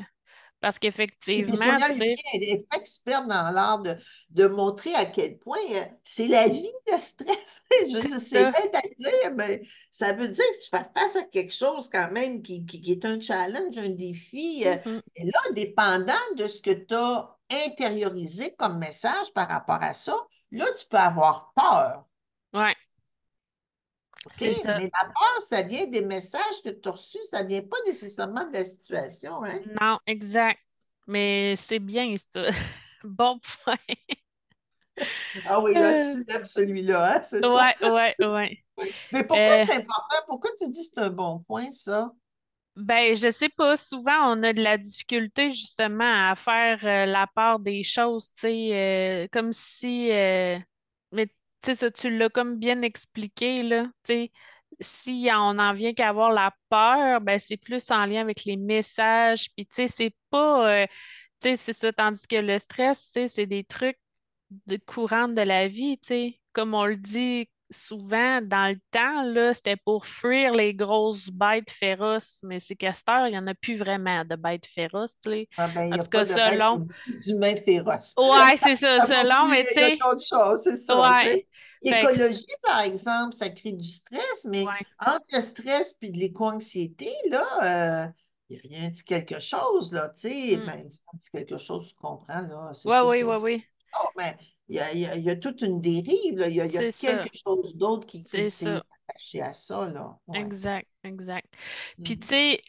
[0.61, 3.97] parce qu'effectivement, Sonia est experte dans l'art de,
[4.31, 7.63] de montrer à quel point euh, c'est la vie, le stress.
[7.89, 8.51] Je veux c'est dire, c'est ça.
[8.51, 12.11] bête à dire, mais ça veut dire que tu fais face à quelque chose quand
[12.13, 14.65] même qui, qui- qui est un challenge, un défi.
[14.67, 14.77] euh.
[15.17, 20.17] Et là, dépendant de ce que tu as intériorisé comme message par rapport à ça,
[20.51, 22.05] là, tu peux avoir peur.
[22.53, 22.75] Ouais?
[24.33, 24.81] C'est ça.
[24.81, 27.77] Mais la peur, ça vient des messages que tu as reçus, ça ne vient pas
[27.87, 29.61] nécessairement de la situation, hein?
[29.81, 30.61] Non, exact.
[31.07, 32.43] Mais c'est bien ça.
[33.05, 33.77] Bon point.
[35.45, 37.61] Ah oui, là, Euh, tu lèves celui-là, hein, c'est ça?
[37.61, 38.65] ouais, ouais, ouais.
[38.79, 38.97] Oui.
[39.13, 40.17] Mais pourquoi Euh, c'est important?
[40.27, 42.13] Pourquoi tu dis que c'est un bon point, ça?
[42.77, 47.27] ben, je sais pas, souvent on a de la difficulté justement à faire euh, la
[47.27, 50.59] part des choses, tu sais, euh, comme si, euh,
[51.13, 51.29] mais
[51.63, 53.87] ça, tu l'as comme bien expliqué, là,
[54.81, 58.57] si on en vient qu'à avoir la peur, ben, c'est plus en lien avec les
[58.57, 60.87] messages, puis tu sais, c'est pas, euh,
[61.41, 63.99] tu sais, c'est ça, tandis que le stress, tu c'est des trucs
[64.67, 66.41] de courante de la vie, tu sais.
[66.53, 71.71] Comme on le dit souvent, dans le temps, là, c'était pour fuir les grosses bêtes
[71.71, 75.19] féroces, mais c'est qu'à cette heure, il n'y en a plus vraiment de bêtes féroces,
[75.23, 75.49] tu sais.
[75.57, 76.87] Ah ben, il En tout cas, il y selon.
[77.07, 78.15] d'humains féroces.
[78.17, 79.99] Ouais, c'est ça, selon, mais tu il y sais,
[80.63, 81.47] c'est ça, ouais.
[81.85, 84.87] que, L'écologie, par exemple, ça crée du stress, mais ouais.
[85.07, 88.07] entre le stress et de l'éco-anxiété, là, euh,
[88.51, 90.57] il n'y a rien dit quelque chose, là, tu sais.
[90.57, 90.67] Mm.
[90.67, 90.89] Ben,
[91.33, 93.65] quelque chose, tu comprends, là, oui, qu'un ouais, oui.
[94.03, 94.37] Oh, mais
[94.69, 96.49] il y a, il y a- il y a toute une dérive, là.
[96.49, 99.41] Il y a, il y a C'est ça, quelque chose d'autre qui, qui s'est attaché
[99.43, 100.19] à ça, là.
[100.27, 100.45] Ouais.
[100.45, 101.47] Exact, exact.
[102.03, 102.29] Puis, tu Mhm.
[102.29, 102.61] sais,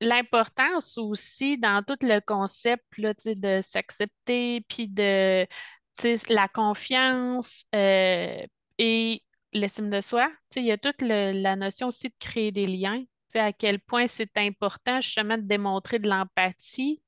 [0.00, 5.44] l'importance aussi dans tout le concept là, tu de s'accepter, puis de
[5.96, 8.38] tu sais, la confiance euh,
[8.78, 10.28] et l'estime de soi.
[10.50, 13.00] Tu sais, il y a toute le- la notion aussi de créer des liens.
[13.00, 17.02] Tu sais, à quel point c'est important justement de démontrer de l'empathie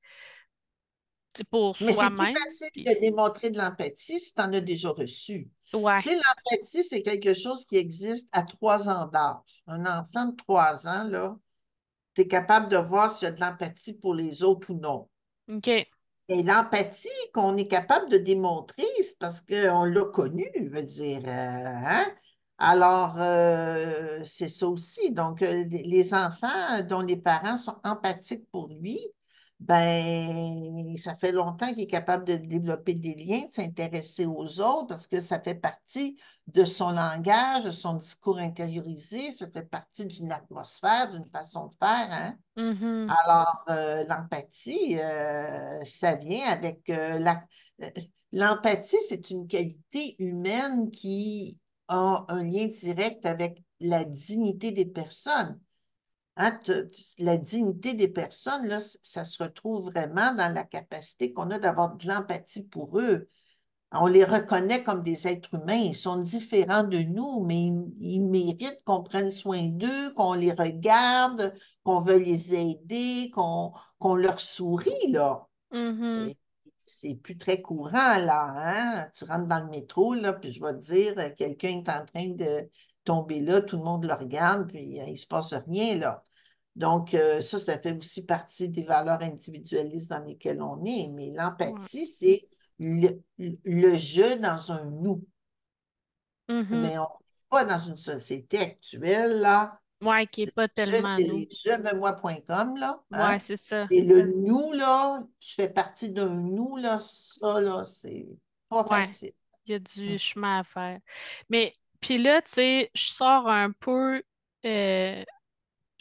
[1.49, 5.49] pour c'est plus facile Puis, de démontrer de l'empathie si tu en as déjà reçu.
[5.73, 9.63] ouais, Tu sais, l'empathie, c'est quelque chose qui existe à trois ans d'âge.
[9.67, 11.37] Un enfant de trois ans, là,
[12.15, 15.09] tu es capable de voir s'il y a de l'empathie pour les autres ou non.
[15.51, 15.87] OK.
[16.29, 21.21] Et l'empathie qu'on est capable de démontrer, c'est parce qu'on l'a connu, je veux dire.
[21.25, 22.05] euh, hein?
[22.57, 25.11] Alors, euh, c'est ça aussi.
[25.11, 28.99] Donc, euh, les enfants dont les parents sont empathiques pour lui,
[29.61, 34.87] ben, ça fait longtemps qu'il est capable de développer des liens, de s'intéresser aux autres,
[34.87, 40.07] parce que ça fait partie de son langage, de son discours intériorisé, ça fait partie
[40.07, 42.35] d'une atmosphère, d'une façon de faire, hein?
[42.57, 43.13] Mhm.
[43.23, 47.43] Alors, euh, l'empathie, euh, ça vient avec euh, la...
[48.33, 55.59] L'empathie, c'est une qualité humaine qui a un lien direct avec la dignité des personnes.
[56.41, 61.33] Hein, te- te- la dignité des personnes, là, ça se retrouve vraiment dans la capacité
[61.33, 63.29] qu'on a d'avoir de l'empathie pour eux.
[63.91, 65.75] On les reconnaît comme des êtres humains.
[65.75, 70.51] Ils sont différents de nous, mais ils, ils méritent qu'on prenne soin d'eux, qu'on les
[70.51, 75.47] regarde, qu'on veuille les aider, qu'on leur sourit, là.
[75.71, 76.29] Mhm.
[76.29, 76.37] Et
[76.85, 79.11] c'est plus très courant, là, hein?
[79.13, 82.29] Tu rentres dans le métro, là, puis je vais te dire, quelqu'un est en train
[82.29, 82.67] de
[83.03, 86.23] tomber là, tout le monde le regarde, puis euh, il ne se passe rien, là.
[86.75, 91.09] Donc, euh, ça, ça fait aussi partie des valeurs individualistes dans lesquelles on est.
[91.09, 92.47] Mais l'empathie, c'est
[92.79, 95.23] le, le je dans un nous.
[96.49, 96.69] Mhm.
[96.69, 97.07] Mais on n'est
[97.49, 99.79] pas dans une société actuelle, là.
[100.01, 103.03] Ouais, qui est pas tellement c'est les je de moi.com, là.
[103.11, 103.37] Hein?
[103.39, 103.87] c'est ça.
[103.89, 108.27] Et le nous, là, je fais partie d'un nous, là, ça, là, c'est
[108.69, 109.33] pas Ouais, facile.
[109.65, 110.19] il y a du Hum.
[110.19, 110.99] chemin à faire.
[111.49, 114.23] Mais, puis là, tu sais, je sors un peu,
[114.65, 115.23] euh,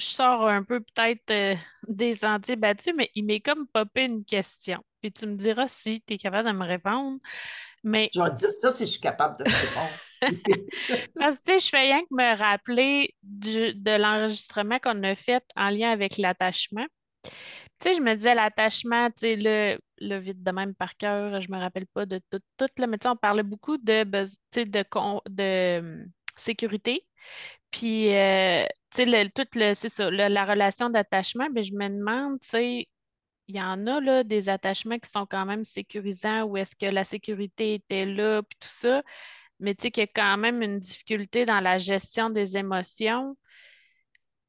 [0.01, 1.55] je sors un peu peut-être euh,
[1.89, 4.83] des sentiers battus, mais il m'est comme popé une question.
[5.01, 7.19] Puis tu me diras si tu es capable de me répondre.
[7.85, 10.01] Mais Je vais te dire ça si je suis capable de te répondre.
[11.19, 15.15] Parce que, tu sais, je fais rien que me rappeler du- de l'enregistrement qu'on a
[15.15, 16.87] fait en lien avec l'attachement.
[17.79, 21.41] Tu sais, je me disais l'attachement, tu sais, le, le vite de même par cœur,
[21.41, 24.05] je me rappelle pas de tout, tout là, mais tu sais, on parlait beaucoup de,
[24.05, 24.25] de,
[25.31, 27.07] de hum, sécurité.
[27.71, 28.65] Puis, euh,
[28.99, 32.89] le, tout le, c'est ça, le- la relation d'attachement, mais je me demande, tu sais,
[33.49, 36.87] il y en a là, des attachements qui sont quand même sécurisants, où est-ce que
[36.87, 39.03] la sécurité était là, puis tout ça
[39.61, 43.37] mais tu sais qu'il y a quand même une difficulté dans la gestion des émotions.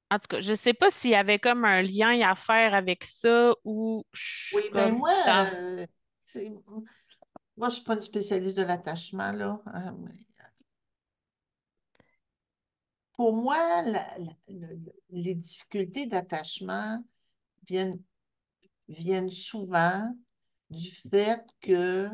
[0.09, 2.73] En tout cas, je ne sais pas s'il y avait comme un lien à faire
[2.73, 4.05] avec ça ou
[4.53, 5.85] Oui, ben comme moi, euh,
[7.57, 9.61] moi, je suis pas une spécialiste de l'attachement, là.
[9.99, 10.11] mais
[13.21, 13.83] Pour moi,
[15.11, 17.03] les difficultés d'attachement
[17.67, 20.11] viennent, souvent
[20.71, 22.09] du fait que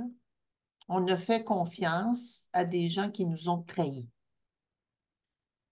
[0.89, 4.09] on a fait confiance à des gens qui nous ont trahis.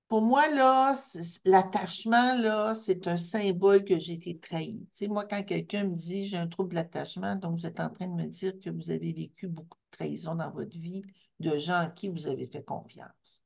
[0.07, 0.95] Pour moi, là,
[1.43, 4.87] l'attachement, là, c'est un symbole que j'ai été trahi.
[4.93, 7.89] Tu sais, moi, quand quelqu'un me dit j'ai un trouble d'attachement, donc vous êtes en
[7.89, 11.03] train de me dire que vous avez vécu beaucoup de trahison dans votre vie
[11.41, 13.44] de gens à qui vous avez fait confiance.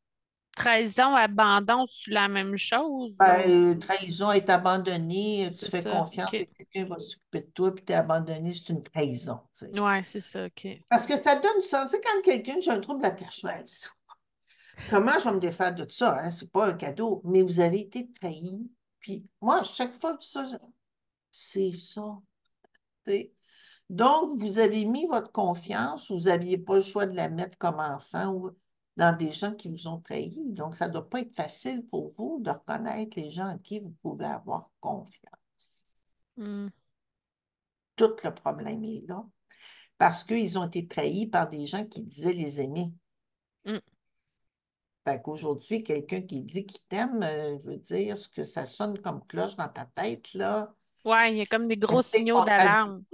[0.59, 5.91] Trahison, abandon, c'est la même chose Ben, euh, trahison, être abandonné, tu c'est fais ça?
[5.91, 9.39] confiance que quelqu'un va s'occuper de toi, puis tu es abandonné, c'est une trahison.
[9.57, 9.79] tu sais.
[9.79, 10.67] Ouais, c'est ça, OK.
[10.89, 11.89] Parce que ça donne du sens.
[11.91, 13.51] Sais, quand quelqu'un, j'ai un trouble d'attachement,
[14.89, 16.17] comment je vais me défaire de ça?
[16.19, 16.31] Hein?
[16.31, 18.69] C'est pas un cadeau, mais vous avez été trahi.
[18.99, 20.57] Puis moi, chaque fois que ça, je-
[21.31, 22.19] c'est ça.
[23.89, 27.79] Donc, vous avez mis votre confiance, vous n'aviez pas le choix de la mettre comme
[27.79, 28.51] enfant ou
[28.99, 30.37] dans des gens qui vous ont trahi.
[30.47, 33.79] Donc, ça ne doit pas être facile pour vous de reconnaître les gens en qui
[33.79, 35.39] vous pouvez avoir confiance.
[36.35, 36.67] Hmm.
[37.95, 39.25] Tout le problème est là.
[39.97, 42.91] Parce qu'ils ont été trahis par des gens qui disaient les aimer.
[43.63, 43.79] Hmm.
[45.05, 48.99] Fait qu'aujourd'hui, quelqu'un qui dit qu'il t'aime, euh, je veux dire, ce que ça sonne
[48.99, 50.73] comme cloche dans ta tête, là,
[51.05, 53.05] Ouais, il y a comme des gros signaux d'alarme.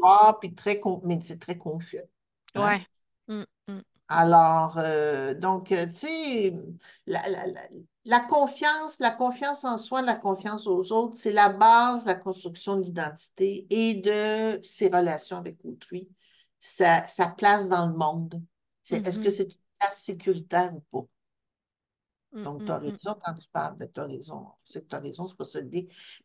[0.41, 1.99] puis très, mais c'est très confus.
[2.55, 2.65] Hein?
[2.65, 2.87] Ouais.
[3.27, 3.43] Hmm,
[4.07, 6.53] Alors, euh, donc, euh, tu sais,
[7.07, 7.67] la, la- la-
[8.05, 12.15] la confiance, la confiance en soi, la confiance aux autres, c'est la base de la
[12.15, 16.07] construction de l'identité et de ses relations avec autrui,
[16.59, 18.41] sa, sa place dans le monde.
[18.83, 21.07] C'est, est-ce que mhm, c'est une place sécuritaire ou pas?
[22.43, 22.95] Donc, tu hmm, as hmm.
[22.95, 24.47] raison quand tu parles, tu as raison.
[24.65, 25.69] Je sais que tu as raison, c'est pas ça le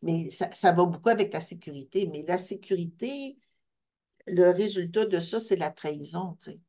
[0.01, 2.07] mais ça, ça va beaucoup avec la sécurité.
[2.11, 3.37] Mais la sécurité,
[4.27, 6.59] le résultat de ça, c'est la trahison, tu sais.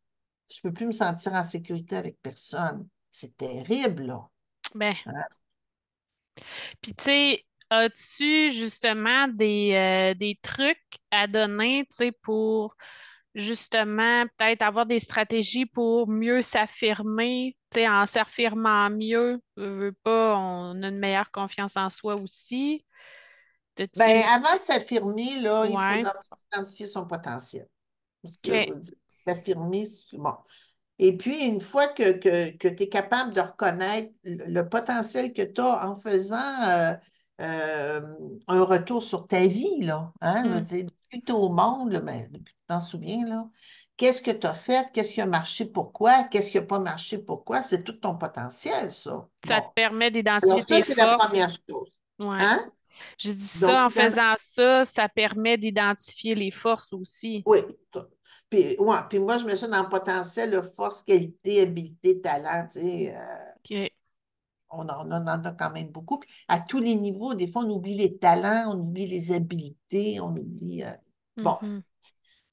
[0.53, 2.88] Je ne peux plus me sentir en sécurité avec personne.
[3.11, 4.28] C'est terrible, là.
[4.74, 5.24] Ben, Hein?
[6.80, 12.76] Puis, tu sais, as-tu justement des, euh, des trucs à donner, tu sais, pour
[13.34, 19.96] justement peut-être avoir des stratégies pour mieux s'affirmer, tu sais, en s'affirmant mieux, veux, veux
[20.03, 22.84] pas, on a une meilleure confiance en soi aussi.
[23.96, 26.14] Ben, avant de s'affirmer, là, il faudra
[26.53, 27.66] identifier son potentiel.
[30.12, 30.35] Bon.
[30.99, 35.43] Et puis, une fois que, que, que tu es capable de reconnaître le, potentiel que
[35.43, 36.95] tu as en faisant euh,
[37.41, 38.01] euh,
[38.47, 40.64] un retour sur ta vie, là, hein, je veux Mm.
[40.64, 43.49] dire, depuis que tu es au monde, là, ben, depuis que tu t'en souviens, là,
[43.97, 47.18] qu'est-ce que tu as fait, qu'est-ce qui a marché, pourquoi, qu'est-ce qui n'a pas marché,
[47.18, 49.29] pourquoi, c'est tout ton potentiel, ça.
[49.45, 51.62] Ça te permet d'identifier tes c'est la première forces.
[51.68, 51.89] chose.
[52.18, 52.37] Ouais.
[52.41, 52.70] Hein?
[53.18, 57.43] J'ai dit ça, Donc, en faisant ça, ça permet d'identifier les forces aussi.
[57.47, 57.59] oui.
[58.53, 62.80] Puis, ouais, puis moi, je mets ça dans le potentiel, force, qualité, habileté, talent, tu
[62.80, 63.14] sais.
[63.16, 63.22] euh.
[64.68, 66.18] On en, on en a quand même beaucoup.
[66.18, 70.20] Puis à tous les niveaux, des fois, on oublie les talents, on oublie les habiletés,
[70.20, 70.82] on oublie.
[70.82, 70.90] euh,
[71.38, 71.82] Bon, Mhm.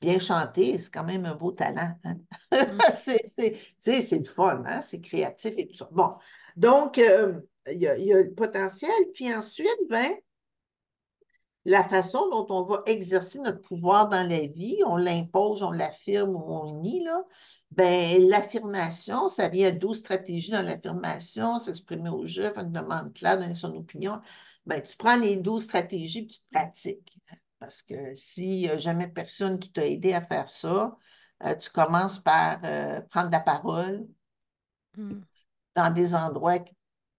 [0.01, 1.95] bien chanter, c'est quand même un beau talent.
[2.05, 2.15] hein.
[2.51, 2.79] Mm.
[3.81, 4.81] C'est, le fun, hein?
[4.81, 5.89] C'est créatif et tout ça.
[5.91, 6.15] Bon,
[6.55, 8.91] donc, euh, il y a, il y a le potentiel.
[9.13, 10.13] Puis ensuite, ben,
[11.70, 16.36] la façon dont on va exercer notre pouvoir dans la vie, on l'impose, on l'affirme
[16.36, 17.24] ou on nie, là,
[17.72, 23.13] ben, l'affirmation, ça vient à 12 stratégies dans l'affirmation, s'exprimer au jeu, faire une demande
[23.13, 24.22] claire, donner son opinion.
[24.65, 27.20] Ben, tu prends les 12 stratégies et tu te pratiques.
[27.59, 30.97] Parce que si euh, jamais personne qui t'a aidé à faire ça,
[31.45, 34.07] euh, tu commences par euh, prendre la parole,
[34.97, 35.22] Mm.
[35.76, 36.65] dans des endroits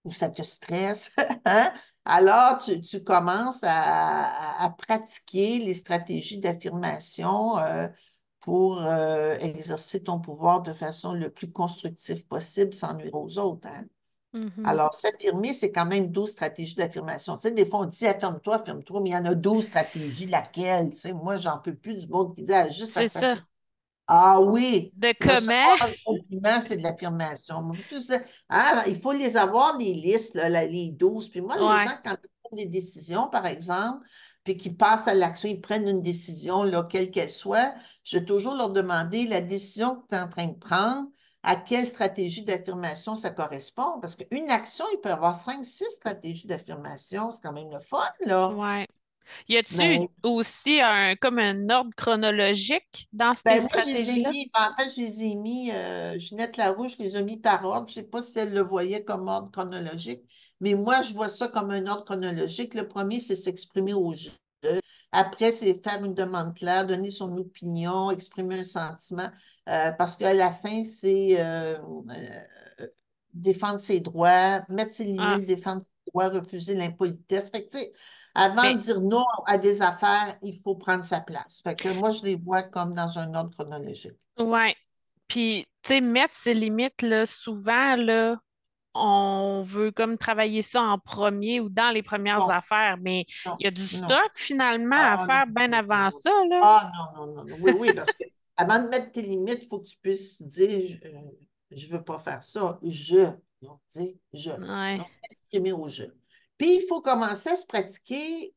[0.05, 1.11] où ça te stresse,
[1.45, 1.73] hein?
[2.05, 7.89] Alors tu, tu commences à, à- pratiquer les stratégies d'affirmation euh,
[8.41, 13.67] pour euh, exercer ton pouvoir de façon le plus constructive possible sans nuire aux autres.
[13.69, 13.85] hein.
[14.33, 14.61] Mhm.
[14.65, 17.37] Alors, s'affirmer, c'est quand même 12 stratégies d'affirmation.
[17.37, 20.27] Tu sais, des fois, on dit affirme-toi, affirme-toi, mais il y en a 12 stratégies.
[20.27, 20.91] Laquelle?
[20.91, 23.47] Tu sais, moi, j'en peux plus du monde qui dit ah, juste C'est ça.
[24.13, 26.61] Ah oui, De comment?
[26.63, 27.71] c'est de l'affirmation.
[28.49, 31.29] Hein, il faut les avoir, les listes, là, la- les 12.
[31.29, 34.05] Puis moi, les gens, quand ils prennent des décisions, par exemple,
[34.43, 38.25] puis qu'ils passent à l'action, ils prennent une décision, là, quelle qu'elle soit, je vais
[38.25, 41.09] toujours leur demander la décision que tu es en train de prendre,
[41.45, 44.01] à quelle stratégie d'affirmation ça correspond?
[44.01, 47.31] Parce qu'une action, il peut y avoir cinq, six stratégies d'affirmation.
[47.31, 48.49] C'est quand même le fun, là.
[48.49, 48.89] Ouais.
[49.49, 54.31] Y a-tu Mais aussi un comme un ordre chronologique dans ces Ben, je ai stratégies-là?
[54.31, 57.89] mis, en fait, je les ai mis, euh, Ginette Larouche les a mis par ordre.
[57.89, 60.23] Je ne sais pas si elle le voyait comme ordre chronologique,
[60.61, 62.75] mais moi, je vois ça comme un ordre chronologique.
[62.75, 64.31] Le premier, c'est s'exprimer au jeu.
[65.13, 69.31] Après, c'est faire une demande claire, donner son opinion, exprimer un sentiment,
[69.69, 71.79] euh, parce qu'à la fin, c'est euh,
[72.11, 72.87] euh,
[73.35, 77.51] défendre ses droits, mettre ses Ah, limites, défendre ses droits, refuser l'impolitesse.
[77.51, 77.93] Fait que, tu sais,
[78.35, 81.61] avant mais de dire non à des affaires, il faut prendre sa place.
[81.63, 84.19] Fait que moi, je les vois comme dans un ordre chronologique.
[84.39, 84.77] ouais.
[85.29, 88.39] Puis, tu sais, mettre ses limites, là, souvent, là,
[88.95, 93.59] on veut comme travailler ça en premier ou dans les premières Non, affaires, mais non,
[93.59, 94.17] il y a du non.
[94.17, 96.63] stock finalement à Ah, faire bien avant ça, là.
[96.63, 97.57] Ah, non, non, non, non.
[97.61, 98.25] Oui, oui, parce que
[98.57, 100.99] avant de mettre tes limites, il faut que tu puisses dire
[101.71, 102.79] je ne veux pas faire ça.
[102.83, 103.31] Je.
[103.63, 104.51] Donc, tu sais, je.
[104.57, 104.99] Ouais.
[104.99, 106.05] Donc, s'exprimer au je.
[106.61, 108.55] Puis, il faut commencer à se pratiquer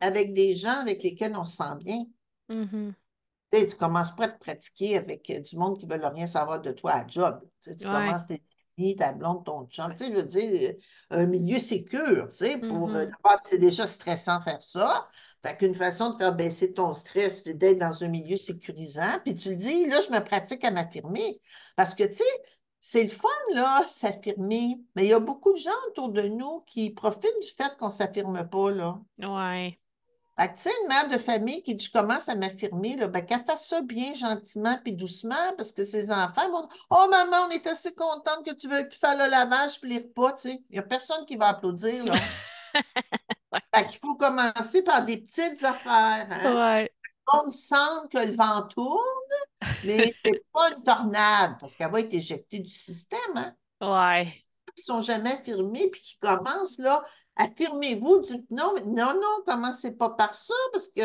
[0.00, 2.06] avec des gens avec lesquels on se sent bien.
[2.48, 2.94] Mhm.
[3.52, 6.06] Tu sais, tu commences pas à te pratiquer avec euh, du monde qui ne veut
[6.06, 7.40] rien savoir de toi à job.
[7.62, 7.86] Tu sais, tu Ouais.
[7.86, 8.42] commences tes
[8.78, 9.94] amis, ta blonde, ton chum.
[9.96, 10.70] Tu sais, je veux dire,
[11.12, 13.12] euh, un milieu sécur, tu sais, pour euh, Mhm.
[13.22, 15.06] d'abord, c'est déjà stressant faire ça.
[15.44, 19.18] Fait qu'une façon de faire baisser ton stress, c'est d'être dans un milieu sécurisant.
[19.24, 21.40] Puis tu le dis, là, je me pratique à m'affirmer.
[21.76, 22.24] Parce que, tu sais,
[22.84, 24.80] c'est le fun, là, s'affirmer.
[24.96, 27.86] Mais il y a beaucoup de gens autour de nous qui profitent du fait qu'on
[27.86, 28.98] ne s'affirme pas, là.
[29.18, 29.78] Ouais.
[30.38, 33.06] Fait que, tu sais, une mère de famille qui dit, je commence à m'affirmer, là,
[33.06, 37.06] ben, qu'elle fasse ça bien, gentiment, puis doucement, parce que ses enfants vont dire, Oh,
[37.08, 40.32] maman, on est assez contente que tu veuilles plus faire le lavage puis les repas,
[40.32, 40.64] tu sais.
[40.70, 42.14] Il n'y a personne qui va applaudir, là.
[42.14, 42.80] Ouais.
[43.74, 46.80] Fait qu'il faut commencer par des petites affaires, hein.
[46.80, 46.92] Ouais.
[47.26, 49.00] On sent que le vent tourne,
[49.84, 53.54] mais c'est pas une tornade, parce qu'elle va être éjectée du système, hein.
[53.80, 54.44] Ouais.
[54.76, 57.02] Qui sont jamais affirmés, puis qui commencent, là,
[57.36, 61.02] affirmez-vous, dites non, non, non, commencez pas par ça, parce que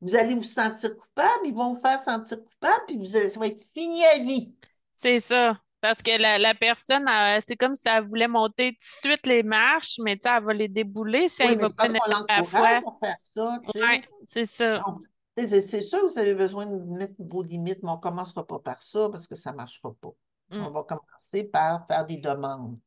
[0.00, 3.38] vous allez vous sentir coupable, ils vont vous faire sentir coupable, puis vous allez- ça
[3.40, 4.56] va être fini à vie.
[4.92, 5.58] C'est ça.
[5.82, 7.08] Parce que la, la personne,
[7.40, 10.68] c'est comme si elle voulait monter tout de suite les marches, mais elle va les
[10.68, 12.46] débouler si Oui, elle va c'est pas à la l'encourage
[12.82, 12.98] fois.
[13.02, 14.78] à faire ça, Ouais, c'est ça.
[14.78, 15.02] Donc,
[15.36, 18.58] C'est sûr que vous avez besoin de mettre vos limites, mais on ne commencera pas
[18.58, 20.10] par ça parce que ça ne marchera pas.
[20.50, 22.78] Mm, On va commencer par faire des demandes.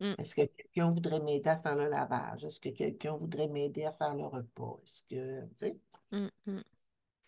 [0.00, 2.44] mm, Est-ce que quelqu'un voudrait m'aider à faire le lavage?
[2.44, 4.78] Est-ce que quelqu'un voudrait m'aider à faire le repas?
[4.84, 5.80] Est-ce que, tu sais,
[6.12, 6.62] mm,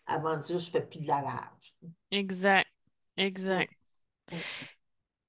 [0.07, 1.75] avant de dire je ne fais plus de lavage.
[2.11, 2.67] Exact.
[3.17, 3.69] Exact.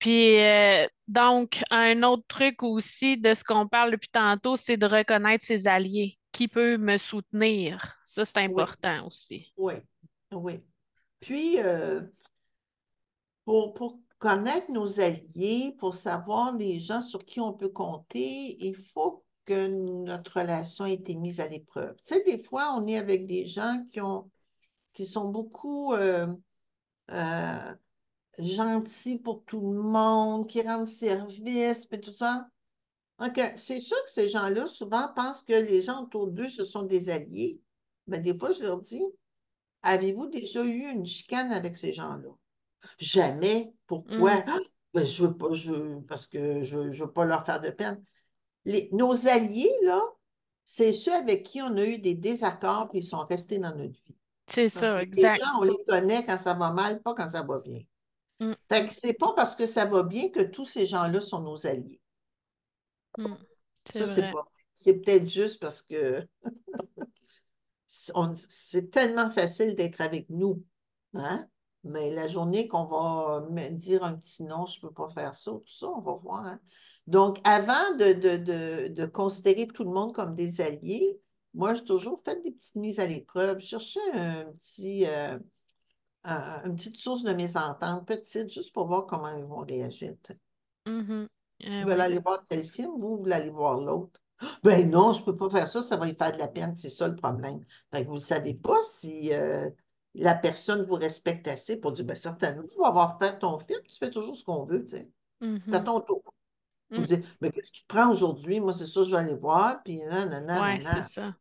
[0.07, 4.87] Puis, euh, donc, un autre truc aussi de ce qu'on parle depuis tantôt, c'est de
[4.87, 6.17] reconnaître ses alliés.
[6.31, 7.97] Qui peut me soutenir?
[8.05, 9.53] Ça, c'est Oui, important aussi.
[9.57, 9.75] oui,
[10.33, 10.61] oui.
[11.19, 12.03] Puis, euh,
[13.45, 18.77] pour, pour connaître nos alliés, pour savoir les gens sur qui on peut compter, il
[18.77, 19.67] faut que
[20.05, 21.97] notre relation ait été mise à l'épreuve.
[22.05, 24.31] Tu sais, des fois, on est avec des gens qui ont,
[24.93, 26.29] qui sont beaucoup euh,
[27.11, 27.75] euh,
[28.39, 32.49] gentils pour tout le monde, qui rendent service, puis tout ça.
[33.19, 36.83] OK, c'est sûr que ces gens-là, souvent, pensent que les gens autour d'eux, ce sont
[36.83, 37.61] des alliés.
[38.07, 39.03] Mais des fois, je leur dis,
[39.83, 42.31] avez-vous déjà eu une chicane avec ces gens-là?
[42.99, 43.73] Jamais.
[43.87, 44.37] Pourquoi?
[44.37, 44.45] Mm.
[44.47, 44.59] Ah,
[44.93, 48.03] ben, je veux pas, je, parce que je ne veux pas leur faire de peine.
[48.65, 50.03] Les, nos alliés, là,
[50.67, 53.93] c'est ceux avec qui on a eu des désaccords puis ils sont restés dans notre
[53.93, 54.17] vie.
[54.47, 55.41] C'est ça, les exact.
[55.41, 57.81] gens, on les connaît quand ça va mal, pas quand ça va bien.
[58.41, 61.41] Mm, Fait que c'est pas parce que ça va bien que tous ces gens-là sont
[61.41, 62.01] nos alliés.
[63.19, 63.37] mm.
[63.85, 64.31] C'est Ça, c'est vrai.
[64.31, 64.45] pas.
[64.75, 66.27] C'est peut-être juste parce que
[68.51, 70.65] c'est tellement facile d'être avec nous.
[71.15, 71.47] Hein?
[71.85, 75.35] Mais la journée qu'on va me dire un petit non, je ne peux pas faire
[75.35, 76.45] ça, tout ça, on va voir.
[76.47, 76.61] hein?
[77.07, 81.21] Donc, avant de, de, de, de considérer tout le monde comme des alliés,
[81.55, 83.61] moi, j'ai toujours fait des petites mises à l'épreuve.
[83.61, 85.39] Je cherchais un petit, euh,
[86.27, 90.15] un- une petite source de mésentente, petite, juste pour voir comment ils vont réagir.
[90.31, 91.29] Euh,
[91.79, 92.03] Ils veulent oui.
[92.03, 94.21] aller voir tel film, vous, vous voulez aller voir l'autre.
[94.65, 96.77] Ben non, je ne peux pas faire ça, ça va y faire de la peine,
[96.77, 97.65] c'est ça le problème.
[97.91, 99.71] Fait que vous ne savez pas si euh,
[100.15, 103.81] la personne vous respecte assez pour dire, ben certainement, tu vas avoir fait ton film,
[103.89, 105.11] tu fais toujours ce qu'on veut, tu sais.
[105.71, 105.83] C'est à Mhm.
[105.83, 106.23] ton tour.
[106.97, 107.07] Vous Mm.
[107.07, 108.61] dites, mais qu'est-ce qui te prend aujourd'hui?
[108.61, 111.37] Moi, c'est ça, je vais aller voir, puis non, non, non, Ouais, c'est ça.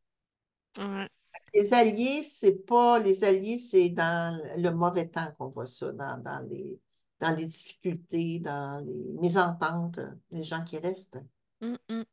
[0.78, 1.10] Ouais.
[1.54, 6.18] Les alliés, c'est pas, les alliés, c'est dans le mauvais temps qu'on voit ça, dans,
[6.22, 6.80] dans les,
[7.20, 10.00] dans les difficultés, dans les mésententes,
[10.32, 11.20] les gens qui restent.
[11.62, 12.04] Mm, mm.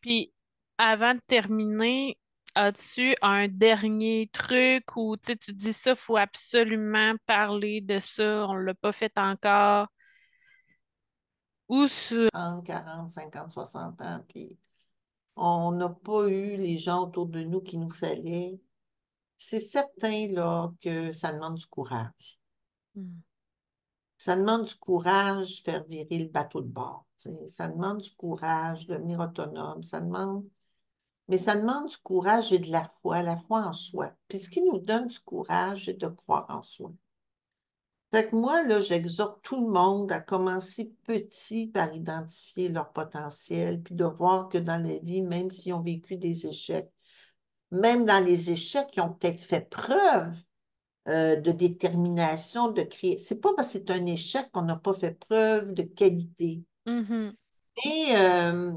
[0.00, 0.32] Puis,
[0.78, 2.18] avant de terminer,
[2.54, 8.74] as-tu un dernier truc où tu dis ça, faut absolument parler de ça, on l'a
[8.74, 9.88] pas fait encore,
[11.68, 12.28] ou sur...
[12.32, 14.58] 30, 40, 50, 60 ans, puis
[15.40, 18.60] on n'a pas eu les gens autour de nous qu'il nous fallait.
[19.38, 22.40] C'est certain, là, que ça demande du courage.
[22.96, 23.20] Mm,
[24.18, 27.06] Ça demande du courage faire virer le bateau de bord.
[27.48, 29.82] Ça demande du courage, devenir autonome.
[29.82, 30.48] Ça demande...
[31.28, 34.12] Mais ça demande du courage et de la foi, la foi en soi.
[34.28, 36.92] Puis ce qui nous donne du courage, c'est de croire en soi.
[38.12, 43.82] Fait que moi, là, j'exhorte tout le monde à commencer petit par identifier leur potentiel,
[43.82, 46.90] puis de voir que dans la vie, même s'ils ont vécu des échecs,
[47.70, 50.34] même dans les échecs, ils ont peut-être fait preuve
[51.08, 53.18] euh, de détermination, de créer.
[53.18, 56.64] C'est pas parce que c'est un échec qu'on n'a pas fait preuve de qualité.
[57.84, 58.72] Et euh,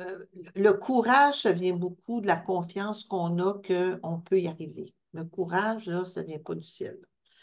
[0.00, 4.94] euh, le courage, ça vient beaucoup de la confiance qu'on a qu'on peut y arriver.
[5.12, 6.98] Le courage, là, ça vient pas du ciel.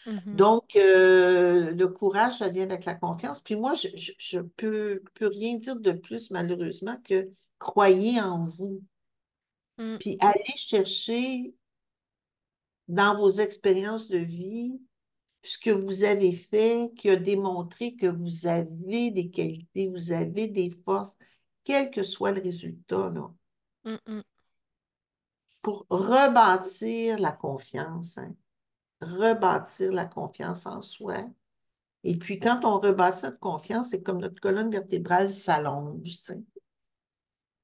[0.06, 3.40] Mhm, Donc, euh, le courage, ça vient avec la confiance.
[3.42, 8.84] Puis moi, je je peux, peux rien dire de plus, malheureusement, que croyez en vous.
[9.78, 11.54] mm, Puis allez chercher
[12.88, 14.82] dans vos expériences de vie
[15.44, 20.48] ce que vous avez fait qui a démontré que vous avez des qualités, vous avez
[20.50, 21.18] des forces,
[21.66, 23.32] quel que soit le résultat, là,
[23.86, 24.22] mm, mm,
[25.62, 28.34] pour rebâtir la confiance, hein,
[29.06, 31.26] rebâtir la confiance en soi.
[32.06, 36.44] Et puis, quand on rebâtit notre confiance, c'est comme notre colonne vertébrale s'allonge, tu sais.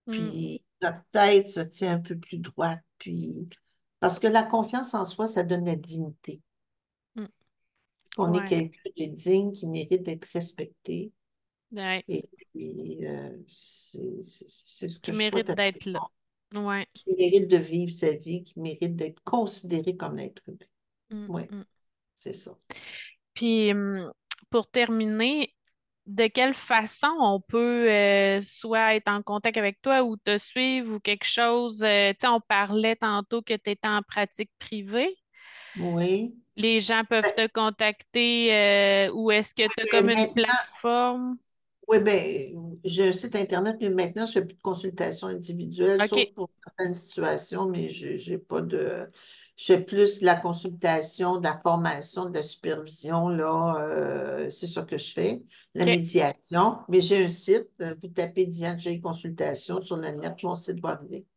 [0.07, 2.81] mm, Puis, notre tête se tient un peu plus droite.
[2.99, 3.49] Puis,
[3.99, 6.41] parce que la confiance en soi, ça donne la dignité.
[7.15, 7.27] mm.
[8.17, 11.11] On est Ouais, quelqu'un de digne qui mérite d'être respecté.
[11.71, 16.01] ouais, Et puis, euh, c'est ce qui que je souhaite mérite d'être là.
[16.53, 16.87] Ouais.
[16.93, 20.65] qui mérite de vivre sa vie, qui mérite d'être considéré comme être humain.
[21.11, 21.61] Mm, Oui, mm.
[22.19, 22.55] c'est ça.
[23.33, 24.11] Puis, hum,
[24.49, 25.53] pour terminer,
[26.07, 30.95] de quelle façon on peut euh, soit être en contact avec toi ou te suivre
[30.95, 31.83] ou quelque chose?
[31.83, 35.15] euh, tu sais, on parlait tantôt que tu étais en pratique privée.
[35.79, 36.35] Oui.
[36.57, 41.37] Les gens peuvent te contacter euh, ou est-ce que tu as comme une plateforme?
[41.87, 45.99] Oui, bien, j'ai un site Internet, mais maintenant, je ne fais plus de consultation individuelle,
[45.99, 49.09] OK, sauf pour certaines situations, mais je n'ai pas de.
[49.61, 54.65] Je fais plus de la consultation, de la formation, de la supervision, là, euh, c'est
[54.65, 55.43] ça que je fais,
[55.75, 56.79] la médiation.
[56.89, 60.79] Mais j'ai un site, euh, vous tapez Diane J Consultation sur le net, mon site
[60.81, 61.27] va arriver.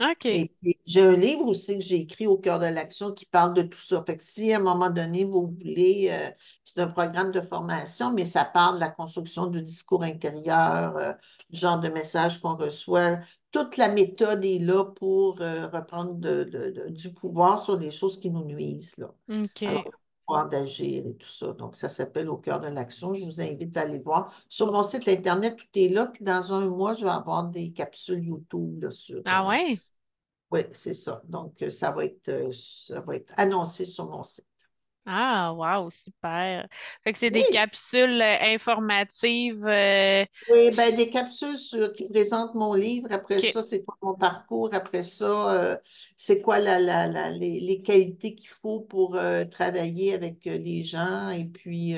[0.00, 0.26] OK.
[0.30, 0.50] Et
[0.86, 3.78] j'ai un livre aussi que j'ai écrit au cœur de l'action qui parle de tout
[3.78, 4.02] ça.
[4.06, 6.30] Fait que si à un moment donné, vous voulez, euh,
[6.64, 11.12] c'est un programme de formation, mais ça parle de la construction du discours intérieur, euh,
[11.50, 13.18] du genre de message qu'on reçoit.
[13.52, 17.90] Toute la méthode est là pour euh, reprendre de- de- de- du pouvoir sur les
[17.92, 19.14] choses qui nous nuisent, là.
[19.28, 19.62] OK.
[19.64, 19.92] Alors,
[20.26, 21.52] pouvoir d'agir et tout ça.
[21.52, 23.14] Donc, ça s'appelle Au cœur de l'action.
[23.14, 24.32] Je vous invite à aller voir.
[24.48, 26.06] Sur mon site Internet, tout est là.
[26.06, 29.22] Puis dans un mois, je vais avoir des capsules YouTube là, sur.
[29.24, 29.80] Ah euh, ouais?
[30.50, 31.22] oui, c'est ça.
[31.28, 34.46] Donc, euh, ça va être, euh, ça va être annoncé sur mon site.
[35.06, 36.66] Ah, wow, super.
[37.02, 39.66] Fait que c'est des capsules euh, informatives.
[39.66, 43.08] euh, oui, ben, des capsules sur, qui présentent mon livre.
[43.10, 44.74] Après ça, c'est quoi mon parcours?
[44.74, 45.76] Après ça, euh,
[46.18, 50.84] c'est quoi la, la, la- les, les qualités qu'il faut pour euh, travailler avec les
[50.84, 51.30] gens.
[51.30, 51.94] Et puis,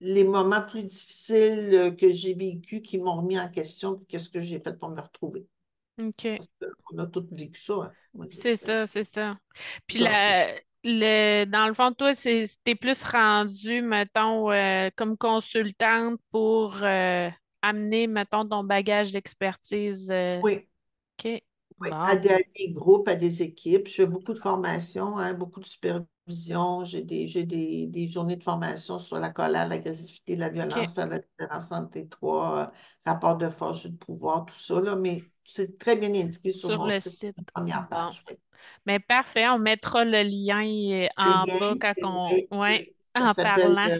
[0.00, 3.96] les moments plus difficiles que j'ai vécus qui m'ont remis en question.
[3.96, 5.46] Puis qu'est-ce que j'ai fait pour me retrouver.
[5.98, 6.28] OK.
[6.84, 7.74] Qu'on a tous vécu ça.
[7.74, 8.26] hein.
[8.30, 9.38] C'est ça, c'est ça.
[9.86, 10.46] Puis la,
[10.84, 17.30] le, dans le fond, toi, c'est, t'es plus rendu, mettons, euh, comme consultante pour euh,
[17.62, 20.10] amener, mettons, ton bagage d'expertise.
[20.10, 20.68] euh, oui.
[21.18, 21.42] OK.
[21.78, 23.88] Oui, à des, à des groupes, à des équipes.
[23.88, 26.84] Je fais beaucoup de formations, hein, beaucoup de supervision.
[26.84, 31.18] J'ai des, des, des journées de formation sur la colère, l'agressivité, la violence, faire la
[31.18, 32.72] différence entre les trois,
[33.04, 36.80] rapports de force, de pouvoir, tout ça, là, mais c'est très bien indiqué sur Sur
[36.80, 37.64] mon le site, Bon.
[38.28, 38.36] Oui.
[38.86, 42.30] Mais parfait, on mettra le lien euh, Le en bas quand on.
[42.30, 43.86] oui, Ouais, ça en parlant.
[43.88, 43.98] euh,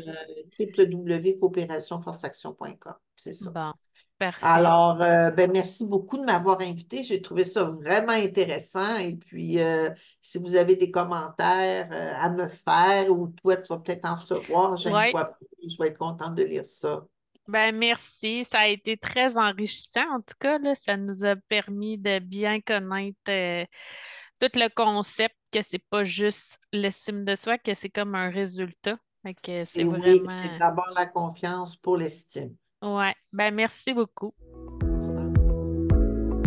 [0.58, 2.94] www.coopérationforceaction.com.
[3.16, 3.50] C'est ça.
[3.50, 3.72] Bon,
[4.18, 4.46] parfait.
[4.46, 7.04] Alors, euh, ben, merci beaucoup de m'avoir invité.
[7.04, 8.96] J'ai trouvé ça vraiment intéressant.
[8.96, 9.90] Et puis, euh,
[10.20, 14.76] si vous avez des commentaires à me faire ou toi, tu vas peut-être en recevoir,
[14.76, 15.12] j'aime Ouais.
[15.68, 17.06] Je vais être contente de lire ça.
[17.48, 21.96] Ben merci, ça a été très enrichissant en tout cas, là, ça nous a permis
[21.96, 23.64] de bien connaître euh,
[24.40, 28.98] tout le concept, que c'est pas juste l'estime de soi, que c'est comme un résultat.
[29.44, 32.54] C'est oui, c'est d'abord la confiance pour l'estime.
[32.80, 34.32] Ouais, ben merci beaucoup.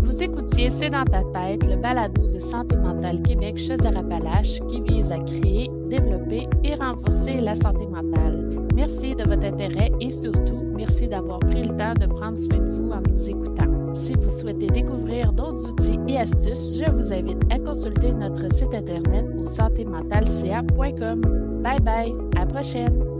[0.03, 5.11] Vous écoutiez C'est dans ta tête, le balado de Santé mentale Québec Chaudière-Appalaches qui vise
[5.11, 8.67] à créer, développer et renforcer la santé mentale.
[8.73, 12.71] Merci de votre intérêt et surtout, merci d'avoir pris le temps de prendre soin de
[12.71, 13.93] vous en nous écoutant.
[13.93, 18.73] Si vous souhaitez découvrir d'autres outils et astuces, je vous invite à consulter notre site
[18.73, 21.21] internet au santémentalca.com.
[21.61, 23.18] Bye bye, à la prochaine!